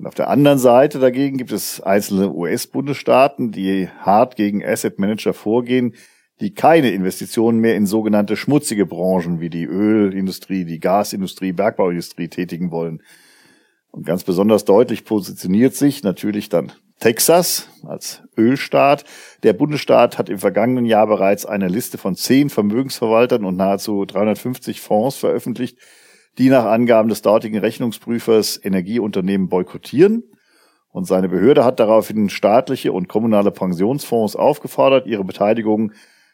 Und 0.02 0.08
auf 0.08 0.14
der 0.16 0.30
anderen 0.30 0.58
Seite 0.58 0.98
dagegen 0.98 1.38
gibt 1.38 1.52
es 1.52 1.80
einzelne 1.80 2.32
US-Bundesstaaten, 2.32 3.52
die 3.52 3.88
hart 4.00 4.34
gegen 4.34 4.64
Asset 4.64 4.98
Manager 4.98 5.32
vorgehen, 5.32 5.94
die 6.40 6.54
keine 6.54 6.90
Investitionen 6.90 7.60
mehr 7.60 7.76
in 7.76 7.86
sogenannte 7.86 8.36
schmutzige 8.36 8.84
Branchen 8.84 9.38
wie 9.38 9.48
die 9.48 9.62
Ölindustrie, 9.62 10.64
die 10.64 10.80
Gasindustrie, 10.80 11.52
Bergbauindustrie 11.52 12.26
tätigen 12.26 12.72
wollen. 12.72 13.00
Und 13.92 14.04
ganz 14.04 14.24
besonders 14.24 14.64
deutlich 14.64 15.04
positioniert 15.04 15.76
sich 15.76 16.02
natürlich 16.02 16.48
dann 16.48 16.72
Texas 16.98 17.68
als 17.86 18.24
Ölstaat. 18.36 19.04
Der 19.44 19.52
Bundesstaat 19.52 20.18
hat 20.18 20.28
im 20.28 20.40
vergangenen 20.40 20.84
Jahr 20.84 21.06
bereits 21.06 21.46
eine 21.46 21.68
Liste 21.68 21.96
von 21.96 22.16
zehn 22.16 22.50
Vermögensverwaltern 22.50 23.44
und 23.44 23.56
nahezu 23.56 24.04
350 24.04 24.80
Fonds 24.80 25.16
veröffentlicht, 25.16 25.78
die 26.38 26.49
nach 26.49 26.64
Angaben 26.64 27.09
des 27.09 27.23
dortigen 27.23 27.59
Rechnungsprüfers 27.59 28.61
Energieunternehmen 28.62 29.49
boykottieren. 29.49 30.25
Und 30.90 31.07
seine 31.07 31.29
Behörde 31.29 31.64
hat 31.64 31.81
daraufhin 31.81 32.29
staatliche 32.29 32.92
und 32.92 33.09
kommunale 33.09 33.51
Pensionsfonds 33.51 34.37
aufgefordert, 34.37 35.07
ihre 35.07 35.25
Beteiligung 35.25 35.92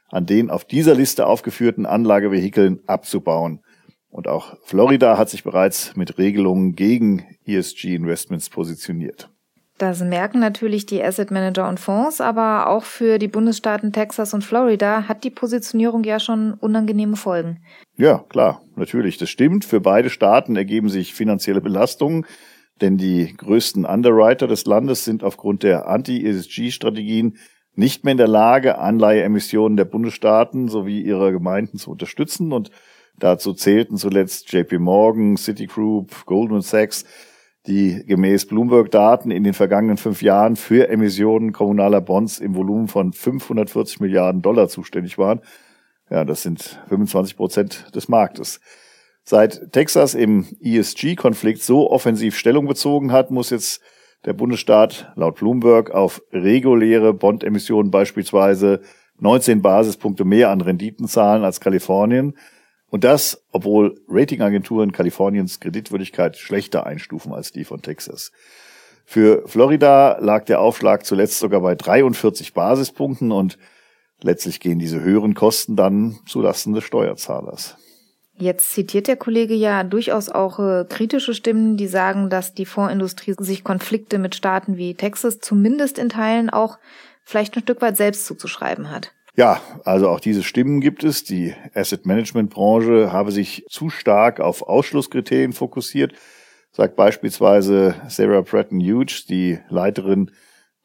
an 0.08 0.26
den 0.26 0.50
auf 0.50 0.64
dieser 0.64 0.94
Liste 0.94 1.26
aufgeführten 1.26 1.86
Anlagevehikeln 1.86 2.80
abzubauen. 2.86 3.60
Und 4.10 4.26
auch 4.26 4.56
Florida 4.64 5.18
hat 5.18 5.28
sich 5.28 5.44
bereits 5.44 5.94
mit 5.96 6.18
Regelungen 6.18 6.74
gegen 6.74 7.24
ESG-Investments 7.44 8.48
positioniert. 8.48 9.30
Das 9.78 10.00
merken 10.00 10.40
natürlich 10.40 10.86
die 10.86 11.02
Asset 11.02 11.30
Manager 11.30 11.68
und 11.68 11.78
Fonds, 11.78 12.20
aber 12.20 12.68
auch 12.68 12.82
für 12.82 13.18
die 13.18 13.28
Bundesstaaten 13.28 13.92
Texas 13.92 14.34
und 14.34 14.42
Florida 14.42 15.06
hat 15.06 15.22
die 15.22 15.30
Positionierung 15.30 16.02
ja 16.02 16.18
schon 16.18 16.54
unangenehme 16.54 17.14
Folgen. 17.14 17.62
Ja, 17.96 18.24
klar, 18.28 18.60
natürlich, 18.74 19.18
das 19.18 19.30
stimmt. 19.30 19.64
Für 19.64 19.80
beide 19.80 20.10
Staaten 20.10 20.56
ergeben 20.56 20.88
sich 20.88 21.14
finanzielle 21.14 21.60
Belastungen, 21.60 22.26
denn 22.80 22.96
die 22.96 23.32
größten 23.36 23.84
Underwriter 23.84 24.48
des 24.48 24.66
Landes 24.66 25.04
sind 25.04 25.22
aufgrund 25.22 25.62
der 25.62 25.86
Anti-ESG-Strategien 25.86 27.36
nicht 27.76 28.02
mehr 28.02 28.12
in 28.12 28.18
der 28.18 28.26
Lage, 28.26 28.78
Anleiheemissionen 28.78 29.76
der 29.76 29.84
Bundesstaaten 29.84 30.66
sowie 30.66 31.00
ihrer 31.02 31.30
Gemeinden 31.30 31.78
zu 31.78 31.92
unterstützen 31.92 32.52
und 32.52 32.72
dazu 33.16 33.54
zählten 33.54 33.96
zuletzt 33.96 34.52
JP 34.52 34.80
Morgan, 34.80 35.36
Citigroup, 35.36 36.26
Goldman 36.26 36.62
Sachs, 36.62 37.04
die 37.66 38.04
gemäß 38.06 38.46
Bloomberg-Daten 38.46 39.30
in 39.30 39.44
den 39.44 39.54
vergangenen 39.54 39.96
fünf 39.96 40.22
Jahren 40.22 40.56
für 40.56 40.88
Emissionen 40.88 41.52
kommunaler 41.52 42.00
Bonds 42.00 42.38
im 42.38 42.54
Volumen 42.54 42.88
von 42.88 43.12
540 43.12 44.00
Milliarden 44.00 44.42
Dollar 44.42 44.68
zuständig 44.68 45.18
waren. 45.18 45.40
Ja, 46.10 46.24
das 46.24 46.42
sind 46.42 46.80
25 46.88 47.36
Prozent 47.36 47.94
des 47.94 48.08
Marktes. 48.08 48.60
Seit 49.24 49.72
Texas 49.72 50.14
im 50.14 50.46
ESG-Konflikt 50.62 51.62
so 51.62 51.90
offensiv 51.90 52.36
Stellung 52.36 52.66
bezogen 52.66 53.12
hat, 53.12 53.30
muss 53.30 53.50
jetzt 53.50 53.82
der 54.24 54.32
Bundesstaat 54.32 55.12
laut 55.16 55.36
Bloomberg 55.36 55.90
auf 55.90 56.22
reguläre 56.32 57.12
Bondemissionen 57.12 57.90
beispielsweise 57.90 58.80
19 59.20 59.62
Basispunkte 59.62 60.24
mehr 60.24 60.50
an 60.50 60.60
Renditen 60.60 61.06
zahlen 61.06 61.44
als 61.44 61.60
Kalifornien. 61.60 62.34
Und 62.90 63.04
das, 63.04 63.42
obwohl 63.52 64.00
Ratingagenturen 64.08 64.92
Kaliforniens 64.92 65.60
Kreditwürdigkeit 65.60 66.36
schlechter 66.36 66.86
einstufen 66.86 67.32
als 67.32 67.52
die 67.52 67.64
von 67.64 67.82
Texas. 67.82 68.32
Für 69.04 69.46
Florida 69.46 70.18
lag 70.20 70.44
der 70.44 70.60
Aufschlag 70.60 71.04
zuletzt 71.04 71.38
sogar 71.38 71.60
bei 71.60 71.74
43 71.74 72.54
Basispunkten 72.54 73.32
und 73.32 73.58
letztlich 74.22 74.60
gehen 74.60 74.78
diese 74.78 75.00
höheren 75.00 75.34
Kosten 75.34 75.76
dann 75.76 76.18
zulasten 76.26 76.74
des 76.74 76.84
Steuerzahlers. 76.84 77.76
Jetzt 78.40 78.70
zitiert 78.70 79.08
der 79.08 79.16
Kollege 79.16 79.54
ja 79.54 79.82
durchaus 79.82 80.28
auch 80.28 80.60
äh, 80.60 80.84
kritische 80.88 81.34
Stimmen, 81.34 81.76
die 81.76 81.88
sagen, 81.88 82.30
dass 82.30 82.54
die 82.54 82.66
Fondsindustrie 82.66 83.34
sich 83.38 83.64
Konflikte 83.64 84.18
mit 84.18 84.36
Staaten 84.36 84.76
wie 84.76 84.94
Texas 84.94 85.40
zumindest 85.40 85.98
in 85.98 86.08
Teilen 86.08 86.48
auch 86.48 86.78
vielleicht 87.24 87.56
ein 87.56 87.62
Stück 87.62 87.82
weit 87.82 87.96
selbst 87.96 88.26
zuzuschreiben 88.26 88.90
hat. 88.90 89.12
Ja, 89.38 89.62
also 89.84 90.08
auch 90.08 90.18
diese 90.18 90.42
Stimmen 90.42 90.80
gibt 90.80 91.04
es. 91.04 91.22
Die 91.22 91.54
Asset 91.72 92.06
Management 92.06 92.50
Branche 92.50 93.12
habe 93.12 93.30
sich 93.30 93.64
zu 93.68 93.88
stark 93.88 94.40
auf 94.40 94.62
Ausschlusskriterien 94.62 95.52
fokussiert, 95.52 96.12
sagt 96.72 96.96
beispielsweise 96.96 97.94
Sarah 98.08 98.42
Pratton 98.42 98.80
Hughes, 98.80 99.26
die 99.26 99.60
Leiterin 99.68 100.32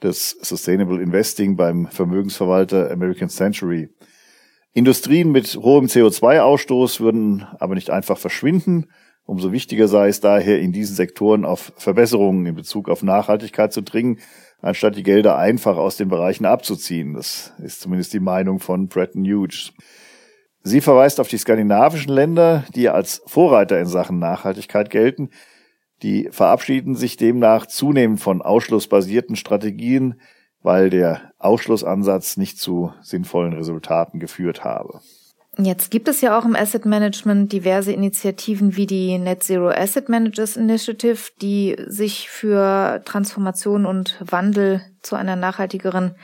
des 0.03 0.37
Sustainable 0.39 1.01
Investing 1.01 1.55
beim 1.55 1.87
Vermögensverwalter 1.87 2.91
American 2.91 3.29
Century. 3.29 3.89
Industrien 4.71 5.31
mit 5.31 5.55
hohem 5.55 5.87
CO2-Ausstoß 5.87 6.99
würden 6.99 7.47
aber 7.57 7.73
nicht 7.73 7.89
einfach 7.89 8.19
verschwinden. 8.19 8.91
Umso 9.25 9.51
wichtiger 9.51 9.87
sei 9.87 10.09
es 10.09 10.19
daher, 10.19 10.59
in 10.59 10.73
diesen 10.73 10.95
Sektoren 10.95 11.43
auf 11.43 11.73
Verbesserungen 11.77 12.45
in 12.45 12.53
Bezug 12.53 12.87
auf 12.87 13.01
Nachhaltigkeit 13.01 13.73
zu 13.73 13.81
dringen, 13.81 14.19
anstatt 14.63 14.95
die 14.95 15.04
Gelder 15.04 15.38
einfach 15.38 15.78
aus 15.78 15.97
den 15.97 16.08
Bereichen 16.08 16.45
abzuziehen. 16.45 17.13
Das 17.13 17.54
ist 17.62 17.82
zumindest 17.82 18.13
die 18.13 18.21
Meinung 18.21 18.60
von 18.60 18.88
Bretton 18.88 19.26
Hughes. 19.26 19.73
Sie 20.63 20.80
verweist 20.80 21.19
auf 21.19 21.28
die 21.28 21.38
skandinavischen 21.38 22.13
Länder, 22.13 22.63
die 22.73 22.88
als 22.88 23.21
Vorreiter 23.28 23.80
in 23.80 23.86
Sachen 23.86 24.19
Nachhaltigkeit 24.19 24.89
gelten. 24.89 25.30
Die 26.02 26.30
verabschieden 26.32 26.95
sich 26.95 27.17
demnach 27.17 27.65
zunehmend 27.65 28.21
von 28.21 28.41
ausschlussbasierten 28.41 29.36
Strategien, 29.36 30.21
weil 30.62 30.89
der 30.89 31.34
Ausschlussansatz 31.39 32.38
nicht 32.38 32.58
zu 32.58 32.93
sinnvollen 33.02 33.52
Resultaten 33.52 34.19
geführt 34.19 34.63
habe. 34.63 35.02
Jetzt 35.59 35.91
gibt 35.91 36.07
es 36.07 36.21
ja 36.21 36.37
auch 36.37 36.45
im 36.45 36.55
Asset 36.55 36.85
Management 36.85 37.53
diverse 37.53 37.91
Initiativen 37.91 38.75
wie 38.75 38.87
die 38.87 39.19
Net 39.19 39.43
Zero 39.43 39.69
Asset 39.69 40.09
Managers 40.09 40.57
Initiative, 40.57 41.31
die 41.41 41.75
sich 41.85 42.29
für 42.29 43.01
Transformation 43.05 43.85
und 43.85 44.17
Wandel 44.19 44.81
zu 45.03 45.15
einer 45.15 45.35
nachhaltigeren 45.35 46.15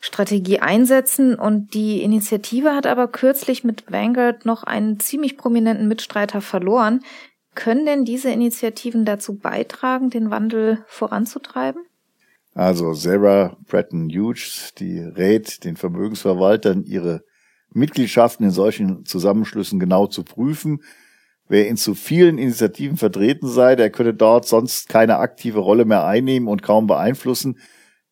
Strategie 0.00 0.60
einsetzen. 0.60 1.36
Und 1.36 1.72
die 1.72 2.02
Initiative 2.02 2.74
hat 2.74 2.86
aber 2.86 3.08
kürzlich 3.08 3.64
mit 3.64 3.90
Vanguard 3.90 4.44
noch 4.44 4.62
einen 4.62 5.00
ziemlich 5.00 5.38
prominenten 5.38 5.88
Mitstreiter 5.88 6.42
verloren. 6.42 7.00
Können 7.54 7.86
denn 7.86 8.04
diese 8.04 8.28
Initiativen 8.30 9.06
dazu 9.06 9.38
beitragen, 9.38 10.10
den 10.10 10.30
Wandel 10.30 10.84
voranzutreiben? 10.86 11.82
Also 12.52 12.92
Sarah 12.92 13.56
Bretton 13.66 14.10
Hughes, 14.10 14.74
die 14.78 14.98
rät 14.98 15.64
den 15.64 15.76
Vermögensverwaltern, 15.76 16.84
ihre 16.84 17.22
Mitgliedschaften 17.76 18.46
in 18.46 18.52
solchen 18.52 19.04
Zusammenschlüssen 19.04 19.78
genau 19.78 20.06
zu 20.06 20.24
prüfen. 20.24 20.82
Wer 21.48 21.68
in 21.68 21.76
zu 21.76 21.94
vielen 21.94 22.38
Initiativen 22.38 22.96
vertreten 22.96 23.48
sei, 23.48 23.76
der 23.76 23.90
könne 23.90 24.14
dort 24.14 24.48
sonst 24.48 24.88
keine 24.88 25.18
aktive 25.18 25.60
Rolle 25.60 25.84
mehr 25.84 26.04
einnehmen 26.04 26.48
und 26.48 26.62
kaum 26.62 26.88
beeinflussen, 26.88 27.58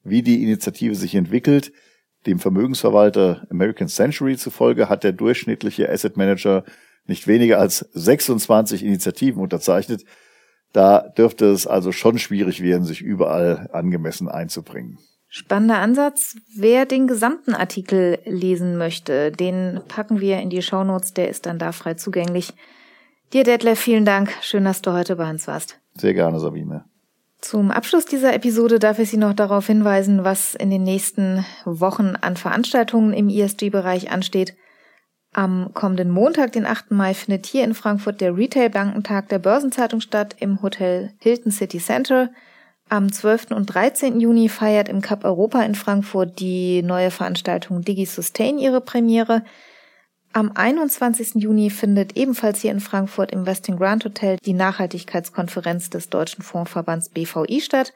wie 0.04 0.22
die 0.22 0.42
Initiative 0.42 0.94
sich 0.94 1.14
entwickelt. 1.16 1.72
Dem 2.26 2.38
Vermögensverwalter 2.38 3.46
American 3.50 3.88
Century 3.88 4.36
zufolge 4.36 4.88
hat 4.88 5.02
der 5.02 5.12
durchschnittliche 5.12 5.90
Asset 5.90 6.16
Manager 6.16 6.64
nicht 7.06 7.26
weniger 7.26 7.58
als 7.58 7.78
26 7.92 8.84
Initiativen 8.84 9.42
unterzeichnet. 9.42 10.04
Da 10.72 11.00
dürfte 11.00 11.46
es 11.46 11.66
also 11.66 11.92
schon 11.92 12.18
schwierig 12.18 12.62
werden, 12.62 12.84
sich 12.84 13.00
überall 13.00 13.68
angemessen 13.72 14.28
einzubringen. 14.28 14.98
Spannender 15.36 15.78
Ansatz. 15.78 16.36
Wer 16.54 16.86
den 16.86 17.08
gesamten 17.08 17.54
Artikel 17.54 18.20
lesen 18.24 18.76
möchte, 18.76 19.32
den 19.32 19.80
packen 19.88 20.20
wir 20.20 20.38
in 20.38 20.48
die 20.48 20.62
Shownotes, 20.62 21.12
der 21.12 21.28
ist 21.28 21.46
dann 21.46 21.58
da 21.58 21.72
frei 21.72 21.94
zugänglich. 21.94 22.52
Dir, 23.32 23.42
Detlef, 23.42 23.80
vielen 23.80 24.04
Dank. 24.04 24.32
Schön, 24.42 24.64
dass 24.64 24.80
du 24.80 24.92
heute 24.92 25.16
bei 25.16 25.28
uns 25.28 25.48
warst. 25.48 25.80
Sehr 25.96 26.14
gerne, 26.14 26.38
Sabine. 26.38 26.84
Zum 27.40 27.72
Abschluss 27.72 28.04
dieser 28.04 28.32
Episode 28.32 28.78
darf 28.78 29.00
ich 29.00 29.10
Sie 29.10 29.16
noch 29.16 29.34
darauf 29.34 29.66
hinweisen, 29.66 30.22
was 30.22 30.54
in 30.54 30.70
den 30.70 30.84
nächsten 30.84 31.44
Wochen 31.64 32.14
an 32.20 32.36
Veranstaltungen 32.36 33.12
im 33.12 33.28
ESG-Bereich 33.28 34.12
ansteht. 34.12 34.54
Am 35.32 35.74
kommenden 35.74 36.10
Montag, 36.10 36.52
den 36.52 36.64
8. 36.64 36.92
Mai, 36.92 37.12
findet 37.12 37.46
hier 37.46 37.64
in 37.64 37.74
Frankfurt 37.74 38.20
der 38.20 38.36
Retail-Bankentag 38.36 39.30
der 39.30 39.40
Börsenzeitung 39.40 40.00
statt 40.00 40.36
im 40.38 40.62
Hotel 40.62 41.10
Hilton 41.18 41.50
City 41.50 41.78
Center. 41.78 42.30
Am 42.90 43.10
12. 43.10 43.52
und 43.52 43.66
13. 43.66 44.20
Juni 44.20 44.48
feiert 44.48 44.88
im 44.88 45.00
Cup 45.00 45.24
Europa 45.24 45.62
in 45.62 45.74
Frankfurt 45.74 46.38
die 46.38 46.82
neue 46.82 47.10
Veranstaltung 47.10 47.80
Digi 47.80 48.04
Sustain 48.04 48.58
ihre 48.58 48.80
Premiere. 48.82 49.42
Am 50.32 50.52
21. 50.54 51.36
Juni 51.36 51.70
findet 51.70 52.16
ebenfalls 52.16 52.60
hier 52.60 52.72
in 52.72 52.80
Frankfurt 52.80 53.32
im 53.32 53.46
Westin 53.46 53.78
Grand 53.78 54.04
Hotel 54.04 54.36
die 54.44 54.52
Nachhaltigkeitskonferenz 54.52 55.90
des 55.90 56.10
Deutschen 56.10 56.42
Fondsverbands 56.42 57.08
BVI 57.08 57.60
statt. 57.60 57.94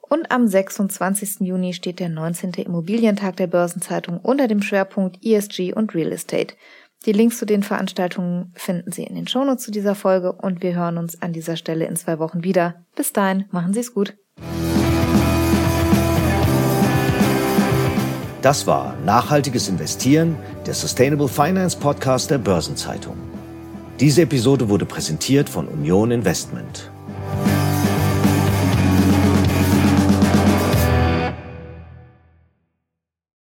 Und 0.00 0.30
am 0.30 0.48
26. 0.48 1.40
Juni 1.40 1.72
steht 1.72 2.00
der 2.00 2.08
19. 2.08 2.52
Immobilientag 2.54 3.36
der 3.36 3.46
Börsenzeitung 3.46 4.18
unter 4.20 4.48
dem 4.48 4.62
Schwerpunkt 4.62 5.24
ESG 5.24 5.72
und 5.72 5.94
Real 5.94 6.12
Estate. 6.12 6.54
Die 7.06 7.12
Links 7.12 7.38
zu 7.38 7.46
den 7.46 7.62
Veranstaltungen 7.62 8.52
finden 8.56 8.90
Sie 8.90 9.04
in 9.04 9.14
den 9.14 9.28
Shownotes 9.28 9.64
zu 9.64 9.70
dieser 9.70 9.94
Folge 9.94 10.32
und 10.32 10.60
wir 10.64 10.74
hören 10.74 10.98
uns 10.98 11.22
an 11.22 11.32
dieser 11.32 11.56
Stelle 11.56 11.86
in 11.86 11.94
zwei 11.94 12.18
Wochen 12.18 12.42
wieder. 12.42 12.84
Bis 12.96 13.12
dahin, 13.12 13.44
machen 13.52 13.72
Sie 13.72 13.78
es 13.78 13.94
gut. 13.94 14.16
Das 18.42 18.66
war 18.66 18.96
Nachhaltiges 19.04 19.68
Investieren, 19.68 20.36
der 20.66 20.74
Sustainable 20.74 21.28
Finance 21.28 21.78
Podcast 21.78 22.28
der 22.32 22.38
Börsenzeitung. 22.38 23.16
Diese 24.00 24.22
Episode 24.22 24.68
wurde 24.68 24.84
präsentiert 24.84 25.48
von 25.48 25.68
Union 25.68 26.10
Investment. 26.10 26.90